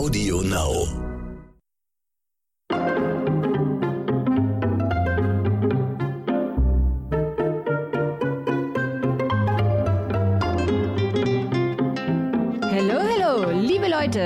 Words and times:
Audio 0.00 0.40
Now. 0.40 0.99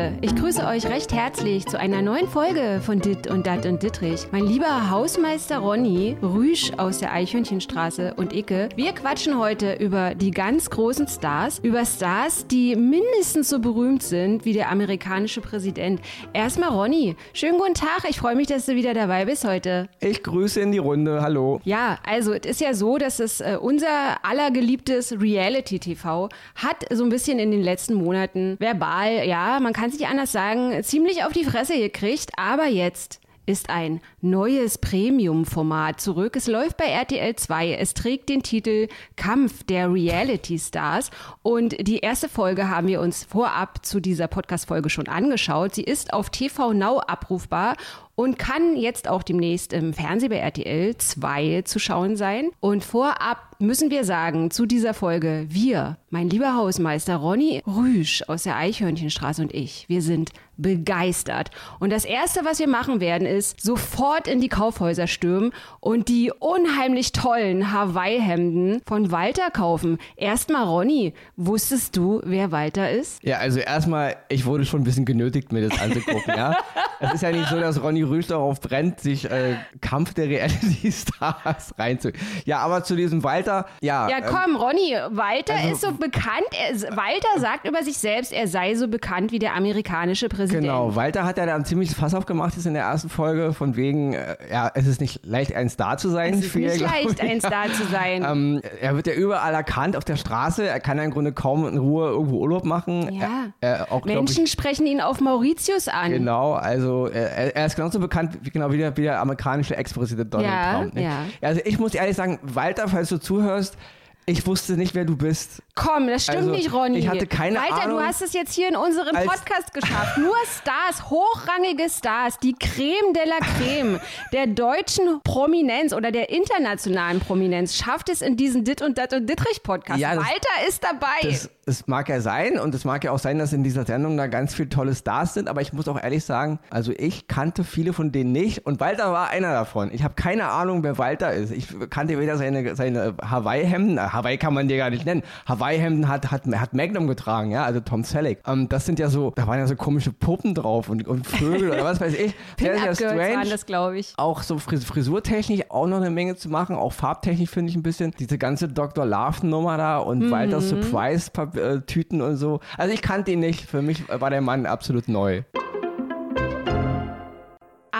Leute. 0.04 0.18
Ich 0.20 0.34
grüße 0.34 0.66
euch 0.66 0.86
recht 0.86 1.12
herzlich 1.12 1.66
zu 1.66 1.78
einer 1.78 2.02
neuen 2.02 2.28
Folge 2.28 2.80
von 2.84 3.00
Dit 3.00 3.26
und 3.26 3.46
Dat 3.46 3.66
und 3.66 3.82
Dittrich. 3.82 4.26
Mein 4.32 4.46
lieber 4.46 4.90
Hausmeister 4.90 5.58
Ronny, 5.58 6.16
Rüsch 6.22 6.72
aus 6.76 6.98
der 6.98 7.12
Eichhörnchenstraße 7.12 8.14
und 8.14 8.32
Icke. 8.32 8.68
Wir 8.76 8.92
quatschen 8.92 9.38
heute 9.38 9.74
über 9.74 10.14
die 10.14 10.30
ganz 10.30 10.70
großen 10.70 11.08
Stars, 11.08 11.58
über 11.58 11.84
Stars, 11.84 12.46
die 12.46 12.76
mindestens 12.76 13.48
so 13.48 13.58
berühmt 13.58 14.02
sind 14.02 14.44
wie 14.44 14.52
der 14.52 14.70
amerikanische 14.70 15.40
Präsident. 15.40 16.00
Erstmal 16.32 16.70
Ronny, 16.70 17.16
schönen 17.32 17.58
guten 17.58 17.74
Tag. 17.74 18.04
Ich 18.08 18.18
freue 18.18 18.36
mich, 18.36 18.48
dass 18.48 18.66
du 18.66 18.74
wieder 18.74 18.94
dabei 18.94 19.24
bist 19.24 19.44
heute. 19.44 19.88
Ich 20.00 20.22
grüße 20.22 20.60
in 20.60 20.72
die 20.72 20.78
Runde. 20.78 21.22
Hallo. 21.22 21.60
Ja, 21.64 21.98
also 22.06 22.32
es 22.32 22.46
ist 22.46 22.60
ja 22.60 22.74
so, 22.74 22.98
dass 22.98 23.20
es 23.20 23.40
äh, 23.40 23.56
unser 23.60 24.24
allergeliebtes 24.24 25.20
Reality-TV 25.20 26.28
hat 26.56 26.84
so 26.90 27.04
ein 27.04 27.10
bisschen 27.10 27.38
in 27.38 27.50
den 27.50 27.62
letzten 27.62 27.94
Monaten 27.94 28.56
verbal, 28.58 29.26
ja, 29.26 29.58
man 29.60 29.72
kann 29.72 29.93
es 29.94 30.00
nicht 30.00 30.10
anders 30.10 30.32
sagen, 30.32 30.82
ziemlich 30.82 31.24
auf 31.24 31.32
die 31.32 31.44
Fresse 31.44 31.78
gekriegt, 31.78 32.30
aber 32.36 32.66
jetzt 32.66 33.20
ist 33.46 33.68
ein 33.68 34.00
neues 34.22 34.78
Premium-Format 34.78 36.00
zurück. 36.00 36.34
Es 36.34 36.46
läuft 36.46 36.78
bei 36.78 36.86
RTL 36.86 37.36
2. 37.36 37.74
Es 37.74 37.92
trägt 37.92 38.30
den 38.30 38.42
Titel 38.42 38.88
Kampf 39.16 39.64
der 39.64 39.92
Reality 39.92 40.58
Stars. 40.58 41.10
Und 41.42 41.76
die 41.86 41.98
erste 41.98 42.30
Folge 42.30 42.70
haben 42.70 42.86
wir 42.86 43.02
uns 43.02 43.24
vorab 43.24 43.84
zu 43.84 44.00
dieser 44.00 44.28
Podcast-Folge 44.28 44.88
schon 44.88 45.08
angeschaut. 45.08 45.74
Sie 45.74 45.84
ist 45.84 46.14
auf 46.14 46.30
TV 46.30 46.72
Now 46.72 47.00
abrufbar 47.00 47.76
und 48.14 48.38
kann 48.38 48.76
jetzt 48.76 49.08
auch 49.08 49.22
demnächst 49.22 49.72
im 49.72 49.92
Fernsehen 49.92 50.30
bei 50.30 50.36
RTL 50.36 50.96
2 50.96 51.62
zu 51.64 51.78
schauen 51.78 52.16
sein. 52.16 52.50
Und 52.60 52.84
vorab 52.84 53.54
müssen 53.58 53.90
wir 53.90 54.04
sagen 54.04 54.50
zu 54.50 54.66
dieser 54.66 54.94
Folge, 54.94 55.46
wir, 55.48 55.96
mein 56.10 56.28
lieber 56.28 56.54
Hausmeister 56.54 57.16
Ronny 57.16 57.62
Rüsch 57.66 58.22
aus 58.26 58.44
der 58.44 58.56
Eichhörnchenstraße 58.56 59.42
und 59.42 59.54
ich, 59.54 59.88
wir 59.88 60.02
sind 60.02 60.30
begeistert. 60.56 61.50
Und 61.80 61.90
das 61.90 62.04
Erste, 62.04 62.44
was 62.44 62.58
wir 62.58 62.68
machen 62.68 63.00
werden, 63.00 63.26
ist 63.26 63.60
sofort 63.60 64.28
in 64.28 64.40
die 64.40 64.48
Kaufhäuser 64.48 65.06
stürmen 65.06 65.52
und 65.80 66.08
die 66.08 66.32
unheimlich 66.38 67.12
tollen 67.12 67.72
Hawaii-Hemden 67.72 68.80
von 68.86 69.10
Walter 69.10 69.50
kaufen. 69.50 69.98
Erstmal, 70.16 70.64
Ronny, 70.64 71.14
wusstest 71.36 71.96
du, 71.96 72.20
wer 72.24 72.52
Walter 72.52 72.90
ist? 72.90 73.22
Ja, 73.24 73.38
also 73.38 73.58
erstmal, 73.58 74.16
ich 74.28 74.46
wurde 74.46 74.64
schon 74.64 74.82
ein 74.82 74.84
bisschen 74.84 75.04
genötigt, 75.04 75.52
mir 75.52 75.68
das 75.68 75.80
anzugucken, 75.80 76.34
ja. 76.36 76.56
Es 77.00 77.14
ist 77.14 77.22
ja 77.22 77.32
nicht 77.32 77.48
so, 77.48 77.60
dass 77.60 77.82
Ronny 77.82 78.03
Rüsch 78.04 78.26
darauf 78.28 78.60
brennt, 78.60 79.00
sich 79.00 79.30
äh, 79.30 79.56
Kampf 79.80 80.14
der 80.14 80.28
Reality-Stars 80.28 81.74
reinzu... 81.78 82.10
Ja, 82.44 82.58
aber 82.58 82.84
zu 82.84 82.96
diesem 82.96 83.22
Walter, 83.22 83.66
ja. 83.80 84.08
Ja, 84.08 84.18
ähm, 84.18 84.24
komm, 84.26 84.56
Ronny, 84.56 84.96
Walter 85.10 85.54
also- 85.54 85.68
ist 85.72 85.80
so 85.80 85.92
bekannt, 85.92 86.44
er, 86.52 86.96
Walter 86.96 87.40
sagt 87.40 87.66
über 87.66 87.82
sich 87.82 87.98
selbst, 87.98 88.32
er 88.32 88.48
sei 88.48 88.74
so 88.74 88.88
bekannt 88.88 89.32
wie 89.32 89.38
der 89.38 89.54
amerikanische 89.54 90.28
Präsident. 90.28 90.64
Genau, 90.64 90.94
Walter 90.94 91.24
hat 91.24 91.38
ja 91.38 91.46
da 91.46 91.54
ein 91.54 91.64
ziemliches 91.64 91.96
Fass 91.96 92.14
aufgemacht 92.14 92.54
jetzt 92.56 92.66
in 92.66 92.74
der 92.74 92.84
ersten 92.84 93.08
Folge, 93.08 93.52
von 93.52 93.76
wegen, 93.76 94.14
äh, 94.14 94.36
ja, 94.50 94.70
es 94.74 94.86
ist 94.86 95.00
nicht 95.00 95.24
leicht, 95.24 95.54
ein 95.54 95.68
Star 95.68 95.96
zu 95.98 96.08
sein. 96.08 96.34
Es 96.34 96.46
ist 96.46 96.54
nicht 96.54 96.80
leicht, 96.80 97.22
ich. 97.22 97.22
ein 97.22 97.40
Star 97.40 97.66
zu 97.72 97.84
sein. 97.90 98.24
Ähm, 98.28 98.60
er 98.80 98.96
wird 98.96 99.06
ja 99.06 99.14
überall 99.14 99.54
erkannt 99.54 99.96
auf 99.96 100.04
der 100.04 100.16
Straße. 100.16 100.66
Er 100.66 100.80
kann 100.80 100.98
ja 100.98 101.04
im 101.04 101.10
Grunde 101.10 101.32
kaum 101.32 101.66
in 101.66 101.78
Ruhe 101.78 102.08
irgendwo 102.10 102.38
Urlaub 102.38 102.64
machen. 102.64 103.12
Ja. 103.12 103.46
Er, 103.60 103.92
auch, 103.92 104.04
Menschen 104.04 104.46
sprechen 104.46 104.86
ihn 104.86 105.00
auf 105.00 105.20
Mauritius 105.20 105.88
an. 105.88 106.12
Ich, 106.12 106.18
genau, 106.18 106.52
also 106.52 107.06
er, 107.06 107.56
er 107.56 107.66
ist 107.66 107.76
genauso 107.94 108.00
bekannt 108.00 108.38
wie, 108.42 108.50
genau, 108.50 108.70
wie, 108.72 108.78
der, 108.78 108.96
wie 108.96 109.02
der 109.02 109.20
amerikanische 109.20 109.76
Ex-Präsident 109.76 110.32
Donald 110.32 110.50
Ja, 110.52 110.74
Trump. 110.74 110.94
Ne? 110.94 111.02
ja. 111.02 111.24
Also 111.40 111.60
ich 111.64 111.78
muss 111.78 111.94
ehrlich 111.94 112.16
sagen, 112.16 112.38
Walter, 112.42 112.88
falls 112.88 113.08
du 113.08 113.18
zuhörst, 113.18 113.76
ich 114.26 114.46
wusste 114.46 114.74
nicht, 114.74 114.94
wer 114.94 115.04
du 115.04 115.16
bist. 115.16 115.62
Komm, 115.74 116.06
das 116.06 116.22
stimmt 116.24 116.38
Also, 116.38 116.50
nicht, 116.50 116.72
Ronny. 116.72 116.98
ich 116.98 117.08
hatte 117.08 117.26
keine 117.26 117.56
Walter, 117.58 117.82
Ahnung, 117.82 117.98
du 117.98 118.04
hast 118.04 118.22
es 118.22 118.32
jetzt 118.32 118.52
hier 118.54 118.68
in 118.68 118.76
unserem 118.76 119.14
Podcast 119.14 119.74
geschafft. 119.74 120.18
Nur 120.18 120.34
Stars, 120.60 121.10
hochrangige 121.10 121.88
Stars, 121.90 122.38
die 122.38 122.54
Creme 122.54 123.12
de 123.12 123.24
la 123.28 123.38
Creme 123.58 124.00
der 124.32 124.46
deutschen 124.46 125.20
Prominenz 125.24 125.92
oder 125.92 126.10
der 126.12 126.30
internationalen 126.30 127.20
Prominenz 127.20 127.74
schafft 127.76 128.08
es 128.08 128.22
in 128.22 128.36
diesen 128.36 128.64
Dit 128.64 128.82
und 128.82 128.98
Dat 128.98 129.12
und 129.12 129.28
Dittrich 129.28 129.62
Podcast. 129.62 129.98
Ja, 130.00 130.14
das- 130.14 130.24
Walter 130.24 130.68
ist 130.68 130.84
dabei. 130.84 131.06
Das, 131.28 131.50
das 131.66 131.86
mag 131.86 132.08
ja 132.08 132.20
sein 132.20 132.58
und 132.58 132.74
es 132.74 132.84
mag 132.84 133.02
ja 133.04 133.10
auch 133.10 133.18
sein, 133.18 133.38
dass 133.38 133.52
in 133.52 133.64
dieser 133.64 133.84
Sendung 133.84 134.16
da 134.16 134.26
ganz 134.28 134.54
viele 134.54 134.68
tolle 134.68 134.94
Stars 134.94 135.34
sind, 135.34 135.48
aber 135.48 135.60
ich 135.60 135.72
muss 135.72 135.88
auch 135.88 136.00
ehrlich 136.00 136.24
sagen, 136.24 136.60
also 136.70 136.92
ich 136.96 137.26
kannte 137.26 137.64
viele 137.64 137.92
von 137.92 138.12
denen 138.12 138.32
nicht 138.32 138.64
und 138.66 138.80
Walter 138.80 139.12
war 139.12 139.28
einer 139.28 139.52
davon. 139.52 139.90
Ich 139.92 140.02
habe 140.04 140.14
keine 140.14 140.46
Ahnung, 140.48 140.82
wer 140.82 140.98
Walter 140.98 141.32
ist. 141.32 141.50
Ich 141.50 141.66
kannte 141.90 142.18
weder 142.18 142.36
seine, 142.36 142.76
seine 142.76 143.14
Hawaii-Hemden, 143.22 144.12
Hawaii 144.14 144.38
kann 144.38 144.54
man 144.54 144.68
dir 144.68 144.76
gar 144.76 144.90
nicht 144.90 145.04
nennen. 145.04 145.22
Hawaii-Hemden 145.46 146.08
hat, 146.08 146.30
hat, 146.30 146.42
hat 146.46 146.74
Magnum 146.74 147.06
getragen, 147.06 147.50
ja, 147.50 147.64
also 147.64 147.80
Tom 147.80 148.04
Selleck. 148.04 148.40
Ähm, 148.46 148.68
das 148.68 148.86
sind 148.86 148.98
ja 148.98 149.08
so, 149.08 149.32
da 149.34 149.46
waren 149.46 149.58
ja 149.58 149.66
so 149.66 149.76
komische 149.76 150.12
Puppen 150.12 150.54
drauf 150.54 150.88
und, 150.88 151.06
und 151.06 151.26
Vögel 151.26 151.70
oder 151.70 151.84
was 151.84 152.00
weiß 152.00 152.14
ich. 152.14 152.34
Sehr, 152.58 152.78
sehr 152.78 152.78
Pin-Up-Girls 152.78 153.00
waren 153.02 153.30
strange 153.30 153.50
das, 153.50 153.66
glaube 153.66 153.98
ich. 153.98 154.12
auch 154.16 154.42
so 154.42 154.58
Fris 154.58 154.84
frisurtechnisch 154.84 155.62
auch 155.70 155.86
noch 155.86 155.98
eine 155.98 156.10
Menge 156.10 156.36
zu 156.36 156.48
machen, 156.48 156.76
auch 156.76 156.92
farbtechnisch 156.92 157.50
finde 157.50 157.70
ich 157.70 157.76
ein 157.76 157.82
bisschen. 157.82 158.12
Diese 158.18 158.38
ganze 158.38 158.68
Dr. 158.68 159.04
Love 159.04 159.46
Nummer 159.46 159.76
da 159.76 159.98
und 159.98 160.30
Walter 160.30 160.60
Surprise 160.60 161.30
Pap- 161.30 161.56
äh, 161.56 161.80
und 162.22 162.36
so. 162.36 162.60
Also 162.78 162.94
ich 162.94 163.02
kannte 163.02 163.32
ihn 163.32 163.40
nicht. 163.40 163.68
Für 163.68 163.82
mich 163.82 164.04
war 164.08 164.30
der 164.30 164.40
Mann 164.40 164.66
absolut 164.66 165.08
neu. 165.08 165.42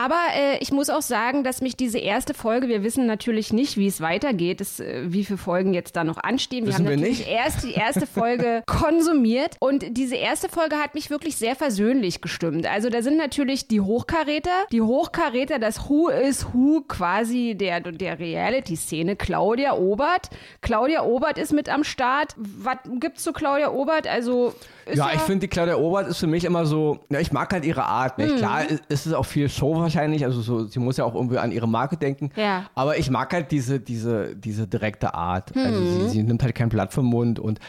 Aber 0.05 0.21
äh, 0.35 0.59
ich 0.59 0.71
muss 0.71 0.91
auch 0.91 1.01
sagen, 1.01 1.45
dass 1.45 1.63
mich 1.63 1.77
diese 1.77 1.97
erste 1.97 2.35
Folge, 2.35 2.69
wir 2.69 2.83
wissen 2.83 3.07
natürlich 3.07 3.55
nicht, 3.55 3.79
wie 3.79 3.87
es 3.87 4.03
weitergeht, 4.03 4.61
das, 4.61 4.79
äh, 4.79 5.05
wie 5.07 5.25
viele 5.25 5.39
Folgen 5.39 5.73
jetzt 5.73 5.97
da 5.97 6.05
noch 6.05 6.19
anstehen. 6.19 6.67
Wissen 6.67 6.85
wir 6.85 6.93
haben 6.93 7.01
wir 7.01 7.09
natürlich 7.09 7.27
nicht. 7.27 7.31
erst 7.31 7.65
die 7.65 7.73
erste 7.75 8.07
Folge 8.07 8.63
konsumiert 8.67 9.57
und 9.61 9.97
diese 9.97 10.17
erste 10.17 10.51
Folge 10.51 10.77
hat 10.77 10.95
mich 10.95 11.09
wirklich 11.09 11.37
sehr 11.37 11.57
versöhnlich 11.57 12.21
gestimmt. 12.21 12.67
Also 12.67 12.91
da 12.91 13.01
sind 13.01 13.17
natürlich 13.17 13.67
die 13.67 13.81
Hochkaräter, 13.81 14.51
die 14.73 14.83
Hochkaräter, 14.83 15.59
das 15.59 15.89
Who 15.89 16.11
is 16.11 16.49
Who 16.53 16.83
quasi 16.87 17.55
der, 17.55 17.81
der 17.81 18.19
Reality-Szene, 18.19 19.17
Claudia 19.17 19.73
Obert. 19.73 20.29
Claudia 20.61 21.03
Obert 21.03 21.39
ist 21.39 21.55
mit 21.55 21.71
am 21.71 21.83
Start. 21.83 22.35
Was 22.37 22.77
gibt's 23.01 23.23
zu 23.23 23.33
Claudia 23.33 23.71
Obert? 23.71 24.07
Also 24.07 24.53
ist 24.85 24.99
Ja, 24.99 25.11
ich 25.15 25.21
finde, 25.21 25.41
die 25.41 25.49
Claudia 25.49 25.77
Obert 25.77 26.09
ist 26.09 26.19
für 26.19 26.27
mich 26.27 26.45
immer 26.45 26.67
so, 26.67 26.99
ja, 27.09 27.21
ich 27.21 27.33
mag 27.33 27.51
halt 27.53 27.65
ihre 27.65 27.85
Art. 27.85 28.19
Nicht? 28.19 28.37
Klar 28.37 28.69
ist, 28.69 28.83
ist 28.89 29.07
es 29.07 29.13
auch 29.15 29.25
viel 29.25 29.49
Show 29.49 29.75
wahrscheinlich, 29.95 30.25
also 30.25 30.41
so, 30.41 30.65
sie 30.67 30.79
muss 30.79 30.97
ja 30.97 31.05
auch 31.05 31.15
irgendwie 31.15 31.39
an 31.39 31.53
ihre 31.53 31.69
Marke 31.69 31.97
denken. 31.97 32.31
Ja. 32.37 32.67
Aber 32.75 32.99
ich 32.99 33.11
mag 33.11 33.33
halt 33.33 33.51
diese, 33.51 33.81
diese, 33.81 34.35
diese 34.35 34.67
direkte 34.67 35.15
Art. 35.15 35.57
Also 35.57 35.81
sie, 35.85 36.09
sie 36.09 36.23
nimmt 36.23 36.43
halt 36.43 36.55
kein 36.55 36.69
Blatt 36.69 36.93
vom 36.93 37.07
Mund 37.07 37.39
und 37.39 37.61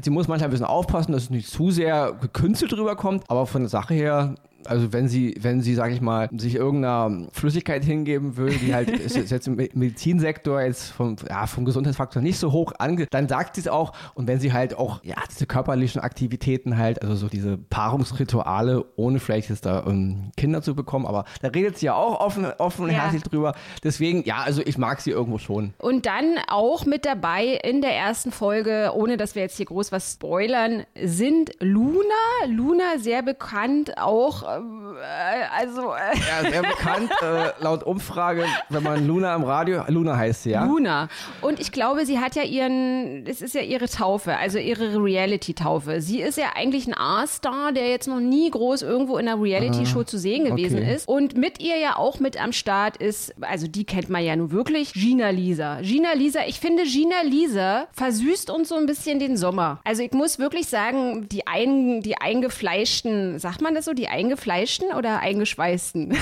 sie 0.00 0.10
muss 0.10 0.28
manchmal 0.28 0.48
ein 0.48 0.50
bisschen 0.50 0.66
aufpassen, 0.66 1.12
dass 1.12 1.24
es 1.24 1.30
nicht 1.30 1.48
zu 1.48 1.70
sehr 1.70 2.12
gekünstelt 2.20 2.72
rüberkommt, 2.72 3.24
aber 3.28 3.46
von 3.46 3.62
der 3.62 3.68
Sache 3.68 3.94
her 3.94 4.34
also 4.68 4.92
wenn 4.92 5.08
sie, 5.08 5.34
wenn 5.40 5.60
sie, 5.60 5.74
sag 5.74 5.92
ich 5.92 6.00
mal, 6.00 6.28
sich 6.36 6.54
irgendeiner 6.54 7.28
Flüssigkeit 7.32 7.84
hingeben 7.84 8.36
will, 8.36 8.50
die 8.58 8.74
halt 8.74 8.90
ist 9.00 9.16
jetzt- 9.16 9.46
im 9.46 9.56
Medizinsektor 9.56 10.60
jetzt 10.60 10.90
vom, 10.90 11.16
ja, 11.28 11.46
vom 11.46 11.64
Gesundheitsfaktor 11.64 12.20
nicht 12.22 12.38
so 12.38 12.52
hoch 12.52 12.72
ange, 12.78 13.06
dann 13.10 13.28
sagt 13.28 13.54
sie 13.56 13.62
es 13.62 13.68
auch. 13.68 13.92
Und 14.14 14.26
wenn 14.28 14.40
sie 14.40 14.52
halt 14.52 14.76
auch, 14.76 15.02
ja, 15.04 15.16
diese 15.30 15.46
körperlichen 15.46 16.00
Aktivitäten 16.00 16.76
halt, 16.78 17.02
also 17.02 17.14
so 17.14 17.28
diese 17.28 17.56
Paarungsrituale, 17.58 18.84
ohne 18.96 19.18
vielleicht 19.20 19.50
jetzt 19.50 19.66
da 19.66 19.84
ähm, 19.86 20.30
Kinder 20.36 20.62
zu 20.62 20.74
bekommen, 20.74 21.06
aber 21.06 21.24
da 21.42 21.48
redet 21.48 21.78
sie 21.78 21.86
ja 21.86 21.94
auch 21.94 22.20
offen, 22.20 22.46
offen 22.58 22.84
und 22.84 22.90
Ja. 22.90 23.02
herzlich 23.02 23.22
drüber. 23.22 23.54
Deswegen, 23.84 24.24
ja, 24.24 24.38
also 24.44 24.62
ich 24.64 24.78
mag 24.78 25.00
sie 25.00 25.10
irgendwo 25.10 25.38
schon. 25.38 25.74
Und 25.78 26.06
dann 26.06 26.36
auch 26.48 26.86
mit 26.86 27.04
dabei 27.04 27.58
in 27.62 27.80
der 27.82 27.92
ersten 27.94 28.32
Folge, 28.32 28.90
ohne 28.94 29.16
dass 29.16 29.34
wir 29.34 29.42
jetzt 29.42 29.56
hier 29.56 29.66
groß 29.66 29.92
was 29.92 30.12
spoilern, 30.12 30.84
sind 31.02 31.50
Luna. 31.60 32.02
Luna 32.48 32.98
sehr 32.98 33.22
bekannt 33.22 33.98
auch, 33.98 34.42
also 34.56 35.92
äh, 35.94 36.16
Ja, 36.16 36.50
sehr 36.50 36.62
bekannt, 36.62 37.10
äh, 37.22 37.62
laut 37.62 37.82
Umfrage, 37.82 38.44
wenn 38.68 38.82
man 38.82 39.06
Luna 39.06 39.34
im 39.34 39.44
Radio, 39.44 39.82
Luna 39.88 40.16
heißt 40.16 40.44
sie, 40.44 40.50
ja? 40.50 40.64
Luna. 40.64 41.08
Und 41.40 41.60
ich 41.60 41.72
glaube, 41.72 42.06
sie 42.06 42.18
hat 42.18 42.34
ja 42.34 42.42
ihren, 42.42 43.26
es 43.26 43.42
ist 43.42 43.54
ja 43.54 43.60
ihre 43.60 43.88
Taufe, 43.88 44.36
also 44.36 44.58
ihre 44.58 45.02
Reality-Taufe. 45.02 46.00
Sie 46.00 46.20
ist 46.20 46.38
ja 46.38 46.52
eigentlich 46.54 46.86
ein 46.86 46.94
A-Star, 46.94 47.72
der 47.72 47.88
jetzt 47.88 48.08
noch 48.08 48.20
nie 48.20 48.50
groß 48.50 48.82
irgendwo 48.82 49.18
in 49.18 49.28
einer 49.28 49.40
Reality-Show 49.40 50.04
zu 50.04 50.18
sehen 50.18 50.44
gewesen 50.44 50.78
okay. 50.78 50.94
ist. 50.94 51.08
Und 51.08 51.36
mit 51.36 51.60
ihr 51.60 51.78
ja 51.78 51.96
auch 51.96 52.18
mit 52.20 52.40
am 52.40 52.52
Start 52.52 52.96
ist, 52.96 53.34
also 53.42 53.66
die 53.66 53.84
kennt 53.84 54.08
man 54.08 54.24
ja 54.24 54.34
nun 54.34 54.50
wirklich, 54.50 54.92
Gina 54.92 55.30
Lisa. 55.30 55.80
Gina 55.82 56.12
Lisa, 56.14 56.40
ich 56.46 56.60
finde, 56.60 56.84
Gina 56.84 57.22
Lisa 57.22 57.86
versüßt 57.92 58.50
uns 58.50 58.68
so 58.68 58.76
ein 58.76 58.86
bisschen 58.86 59.18
den 59.18 59.36
Sommer. 59.36 59.80
Also 59.84 60.02
ich 60.02 60.12
muss 60.12 60.38
wirklich 60.38 60.66
sagen, 60.66 61.28
die, 61.28 61.46
ein, 61.46 62.00
die 62.02 62.16
eingefleischten, 62.18 63.38
sagt 63.38 63.60
man 63.60 63.74
das 63.74 63.84
so, 63.84 63.92
die 63.92 64.08
eingefleischten 64.08 64.45
eingefleischten 64.46 64.92
oder 64.92 65.20
eingeschweißten? 65.20 66.08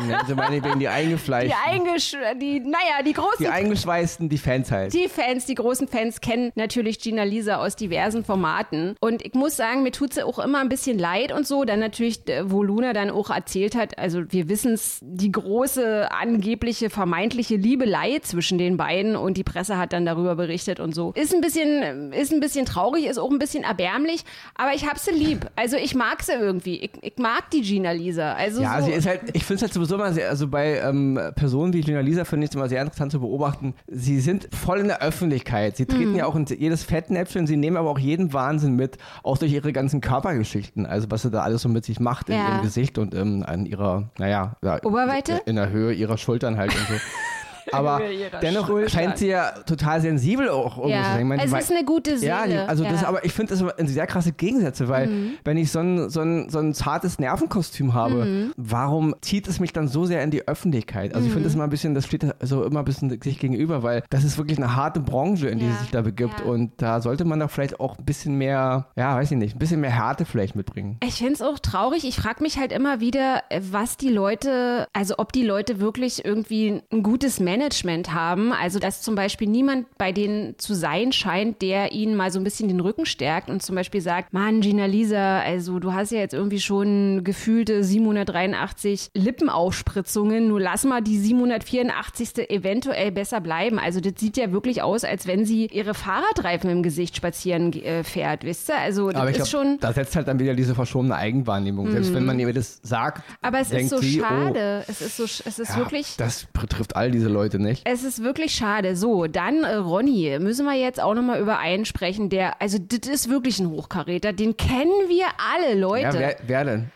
Nennen 0.00 0.20
Sie 0.26 0.34
meinetwegen 0.34 0.78
die 0.78 0.88
eingefleischten. 0.88 1.58
Die 1.64 1.70
eingesch 1.70 2.16
die, 2.40 2.60
naja, 2.60 3.02
die 3.04 3.12
großen. 3.12 3.38
Die 3.40 3.48
eingeschweißten, 3.48 4.28
die 4.28 4.38
Fans 4.38 4.70
halt. 4.70 4.94
Die 4.94 5.08
Fans, 5.08 5.46
die 5.46 5.54
großen 5.54 5.88
Fans 5.88 6.20
kennen 6.20 6.52
natürlich 6.54 7.00
Gina 7.00 7.24
Lisa 7.24 7.56
aus 7.56 7.76
diversen 7.76 8.24
Formaten. 8.24 8.96
Und 9.00 9.24
ich 9.24 9.34
muss 9.34 9.56
sagen, 9.56 9.82
mir 9.82 9.92
tut 9.92 10.14
sie 10.14 10.24
auch 10.24 10.38
immer 10.38 10.60
ein 10.60 10.68
bisschen 10.68 10.98
leid 10.98 11.32
und 11.32 11.46
so. 11.46 11.64
Dann 11.64 11.80
natürlich, 11.80 12.28
äh, 12.28 12.50
wo 12.50 12.62
Luna 12.62 12.92
dann 12.92 13.10
auch 13.10 13.30
erzählt 13.30 13.74
hat, 13.74 13.98
also 13.98 14.22
wir 14.30 14.48
wissen 14.48 14.74
es, 14.74 15.00
die 15.02 15.32
große 15.32 16.10
angebliche 16.10 16.90
vermeintliche 16.90 17.56
Liebelei 17.56 18.18
zwischen 18.20 18.58
den 18.58 18.76
beiden 18.76 19.16
und 19.16 19.36
die 19.36 19.44
Presse 19.44 19.76
hat 19.76 19.92
dann 19.92 20.06
darüber 20.06 20.36
berichtet 20.36 20.80
und 20.80 20.94
so. 20.94 21.12
Ist 21.12 21.34
ein 21.34 21.40
bisschen, 21.40 22.12
ist 22.12 22.32
ein 22.32 22.40
bisschen 22.40 22.66
traurig, 22.66 23.06
ist 23.06 23.18
auch 23.18 23.30
ein 23.30 23.38
bisschen 23.38 23.64
erbärmlich, 23.64 24.24
aber 24.54 24.74
ich 24.74 24.86
hab 24.86 24.98
sie 24.98 25.10
lieb. 25.10 25.46
Also 25.56 25.76
ich 25.76 25.94
mag 25.94 26.22
sie 26.22 26.32
irgendwie. 26.32 26.80
Ich, 26.80 26.90
ich 27.02 27.16
mag 27.18 27.45
die 27.52 27.62
Gina 27.62 27.90
Lisa. 27.92 28.32
Also 28.34 28.62
ja, 28.62 28.80
so, 28.80 28.86
sie 28.86 28.92
ist 28.92 29.06
halt, 29.06 29.20
ich 29.32 29.44
finde 29.44 29.56
es 29.56 29.62
halt 29.62 29.72
sowieso 29.72 29.94
immer 29.96 30.12
sehr, 30.12 30.28
also 30.28 30.48
bei 30.48 30.78
ähm, 30.80 31.18
Personen 31.34 31.72
wie 31.72 31.80
Gina 31.80 32.00
Lisa 32.00 32.24
finde 32.24 32.44
ich 32.44 32.50
es 32.50 32.54
immer 32.56 32.68
sehr 32.68 32.80
interessant 32.82 33.12
zu 33.12 33.20
beobachten. 33.20 33.74
Sie 33.86 34.20
sind 34.20 34.48
voll 34.54 34.78
in 34.80 34.88
der 34.88 35.02
Öffentlichkeit. 35.02 35.76
Sie 35.76 35.86
treten 35.86 36.10
Mhm. 36.12 36.16
ja 36.16 36.26
auch 36.26 36.36
in 36.36 36.44
jedes 36.46 36.84
Fettnäpfchen, 36.84 37.46
sie 37.46 37.56
nehmen 37.56 37.76
aber 37.76 37.90
auch 37.90 37.98
jeden 37.98 38.32
Wahnsinn 38.32 38.74
mit, 38.76 38.98
auch 39.22 39.38
durch 39.38 39.52
ihre 39.52 39.72
ganzen 39.72 40.00
Körpergeschichten. 40.00 40.86
Also 40.86 41.10
was 41.10 41.22
sie 41.22 41.30
da 41.30 41.42
alles 41.42 41.62
so 41.62 41.68
mit 41.68 41.84
sich 41.84 42.00
macht 42.00 42.28
in 42.28 42.36
Ja. 42.36 42.48
ihrem 42.54 42.62
Gesicht 42.62 42.98
und 42.98 43.14
ähm, 43.14 43.44
an 43.46 43.66
ihrer, 43.66 44.10
naja, 44.18 44.56
ja, 44.62 44.82
Oberweite? 44.84 45.40
in 45.46 45.56
der 45.56 45.70
Höhe 45.70 45.92
ihrer 45.92 46.18
Schultern 46.18 46.56
halt 46.56 46.72
und 46.74 46.86
so. 46.88 46.94
Aber 47.72 48.00
dennoch 48.42 48.66
Schultern. 48.66 48.90
scheint 48.90 49.18
sie 49.18 49.28
ja 49.28 49.50
total 49.66 50.00
sensibel 50.00 50.48
auch 50.48 50.76
irgendwo 50.78 50.84
zu 50.84 50.90
ja, 50.90 51.04
sein. 51.04 51.20
Ich 51.20 51.26
meine, 51.26 51.44
es 51.44 51.50
weil- 51.52 51.60
ist 51.60 51.72
eine 51.72 51.84
gute 51.84 52.18
Seele. 52.18 52.30
ja, 52.30 52.46
die, 52.46 52.56
also 52.56 52.84
das, 52.84 53.02
ja. 53.02 53.08
aber 53.08 53.24
ich 53.24 53.32
finde 53.32 53.52
das 53.52 53.60
immer 53.60 53.74
sehr 53.78 54.06
krasse 54.06 54.32
Gegensätze, 54.32 54.88
weil 54.88 55.06
Mhm. 55.08 55.30
wenn 55.44 55.56
ich 55.56 55.70
so 55.72 55.78
ein, 55.80 56.08
so, 56.10 56.20
ein, 56.20 56.48
so 56.48 56.58
ein 56.58 56.74
zartes 56.74 57.18
Nervenkostüm 57.18 57.94
habe, 57.94 58.24
Mhm. 58.24 58.52
warum 58.56 59.14
zieht 59.20 59.48
es 59.48 59.60
mich 59.60 59.72
dann 59.72 59.88
so 59.88 60.04
sehr 60.06 60.22
in 60.22 60.30
die 60.30 60.46
Öffentlichkeit? 60.48 61.14
Also 61.14 61.26
ich 61.26 61.32
finde 61.32 61.44
das 61.48 61.54
Mhm. 61.54 61.58
immer 61.58 61.64
ein 61.64 61.70
bisschen, 61.70 61.94
das 61.94 62.06
steht 62.06 62.24
so 62.40 62.64
immer 62.64 62.80
ein 62.80 62.84
bisschen 62.84 63.20
sich 63.22 63.38
gegenüber, 63.38 63.82
weil 63.82 64.02
das 64.10 64.24
ist 64.24 64.38
wirklich 64.38 64.58
eine 64.58 64.76
harte 64.76 65.00
Branche, 65.00 65.48
in 65.48 65.58
die 65.58 65.66
Ja, 65.66 65.72
sie 65.72 65.78
sich 65.78 65.90
da 65.90 66.02
begibt 66.02 66.40
ja. 66.40 66.46
und 66.46 66.72
da 66.78 67.00
sollte 67.00 67.24
man 67.24 67.40
doch 67.40 67.50
vielleicht 67.50 67.80
auch 67.80 67.98
ein 67.98 68.04
bisschen 68.04 68.36
mehr, 68.36 68.86
ja, 68.96 69.16
weiß 69.16 69.30
ich 69.32 69.38
nicht, 69.38 69.56
ein 69.56 69.58
bisschen 69.58 69.80
mehr 69.80 69.90
Härte 69.90 70.24
vielleicht 70.24 70.56
mitbringen. 70.56 70.98
Ich 71.04 71.14
finde 71.16 71.34
es 71.34 71.42
auch 71.42 71.58
traurig. 71.58 72.04
Ich 72.06 72.16
frage 72.16 72.42
mich 72.42 72.58
halt 72.58 72.72
immer 72.72 73.00
wieder, 73.00 73.42
was 73.60 73.96
die 73.96 74.08
Leute, 74.10 74.86
also 74.92 75.14
ob 75.18 75.32
die 75.32 75.42
Leute 75.44 75.80
wirklich 75.80 76.24
irgendwie 76.24 76.82
ein 76.92 77.02
gutes 77.02 77.40
Management 77.56 78.12
haben. 78.12 78.52
Also 78.52 78.78
dass 78.78 79.02
zum 79.02 79.14
Beispiel 79.14 79.48
niemand 79.48 79.86
bei 79.96 80.12
denen 80.12 80.58
zu 80.58 80.74
sein 80.74 81.12
scheint, 81.12 81.62
der 81.62 81.92
ihnen 81.92 82.16
mal 82.16 82.30
so 82.30 82.38
ein 82.38 82.44
bisschen 82.44 82.68
den 82.68 82.80
Rücken 82.80 83.06
stärkt 83.06 83.48
und 83.48 83.62
zum 83.62 83.74
Beispiel 83.74 84.00
sagt, 84.00 84.32
Mann, 84.32 84.60
Gina 84.60 84.86
Lisa, 84.86 85.40
also 85.40 85.78
du 85.78 85.92
hast 85.92 86.12
ja 86.12 86.18
jetzt 86.18 86.34
irgendwie 86.34 86.60
schon 86.60 87.24
gefühlte 87.24 87.82
783 87.82 89.10
Lippenausspritzungen. 89.14 90.48
Nur 90.48 90.60
lass 90.60 90.84
mal 90.84 91.00
die 91.00 91.18
784. 91.18 92.50
eventuell 92.50 93.10
besser 93.10 93.40
bleiben. 93.40 93.78
Also 93.78 94.00
das 94.00 94.14
sieht 94.18 94.36
ja 94.36 94.52
wirklich 94.52 94.82
aus, 94.82 95.04
als 95.04 95.26
wenn 95.26 95.44
sie 95.44 95.66
ihre 95.66 95.94
Fahrradreifen 95.94 96.68
im 96.68 96.82
Gesicht 96.82 97.16
spazieren 97.16 97.72
äh, 97.72 98.04
fährt, 98.04 98.44
wisst 98.44 98.68
ihr? 98.68 98.78
Also 98.78 99.10
das 99.10 99.24
ist 99.30 99.34
glaube, 99.36 99.50
schon... 99.50 99.72
Mhm. 99.74 99.80
da 99.80 99.92
setzt 99.92 100.14
halt 100.16 100.28
dann 100.28 100.38
wieder 100.38 100.54
diese 100.54 100.74
verschobene 100.74 101.16
Eigenwahrnehmung. 101.16 101.90
Selbst 101.90 102.12
wenn 102.12 102.24
man 102.24 102.38
ihr 102.38 102.52
das 102.52 102.80
sagt, 102.82 103.22
Aber 103.42 103.60
es 103.60 103.70
ist 103.70 103.90
so 103.90 103.98
sie, 103.98 104.20
schade. 104.20 104.84
Es 104.88 105.00
ist 105.00 105.16
so, 105.16 105.24
es 105.24 105.40
ist 105.58 105.70
oh, 105.70 105.72
ja, 105.72 105.78
wirklich. 105.78 106.16
das 106.16 106.46
betrifft 106.52 106.96
all 106.96 107.10
diese 107.10 107.28
Leute 107.28 107.45
nicht. 107.54 107.82
Es 107.84 108.04
ist 108.04 108.22
wirklich 108.22 108.52
schade. 108.54 108.96
So, 108.96 109.26
dann 109.26 109.64
äh, 109.64 109.74
Ronny, 109.76 110.36
müssen 110.40 110.66
wir 110.66 110.74
jetzt 110.74 111.00
auch 111.00 111.14
nochmal 111.14 111.40
über 111.40 111.58
einen 111.58 111.84
sprechen, 111.84 112.28
der, 112.28 112.60
also 112.60 112.78
das 112.78 113.08
ist 113.10 113.28
wirklich 113.30 113.58
ein 113.60 113.70
Hochkaräter, 113.70 114.32
den 114.32 114.56
kennen 114.56 115.08
wir 115.08 115.26
alle, 115.54 115.74
Ja, 115.74 115.80
Leute. 115.80 116.18
wer, 116.18 116.36
wer 116.46 116.64
denn? 116.64 116.90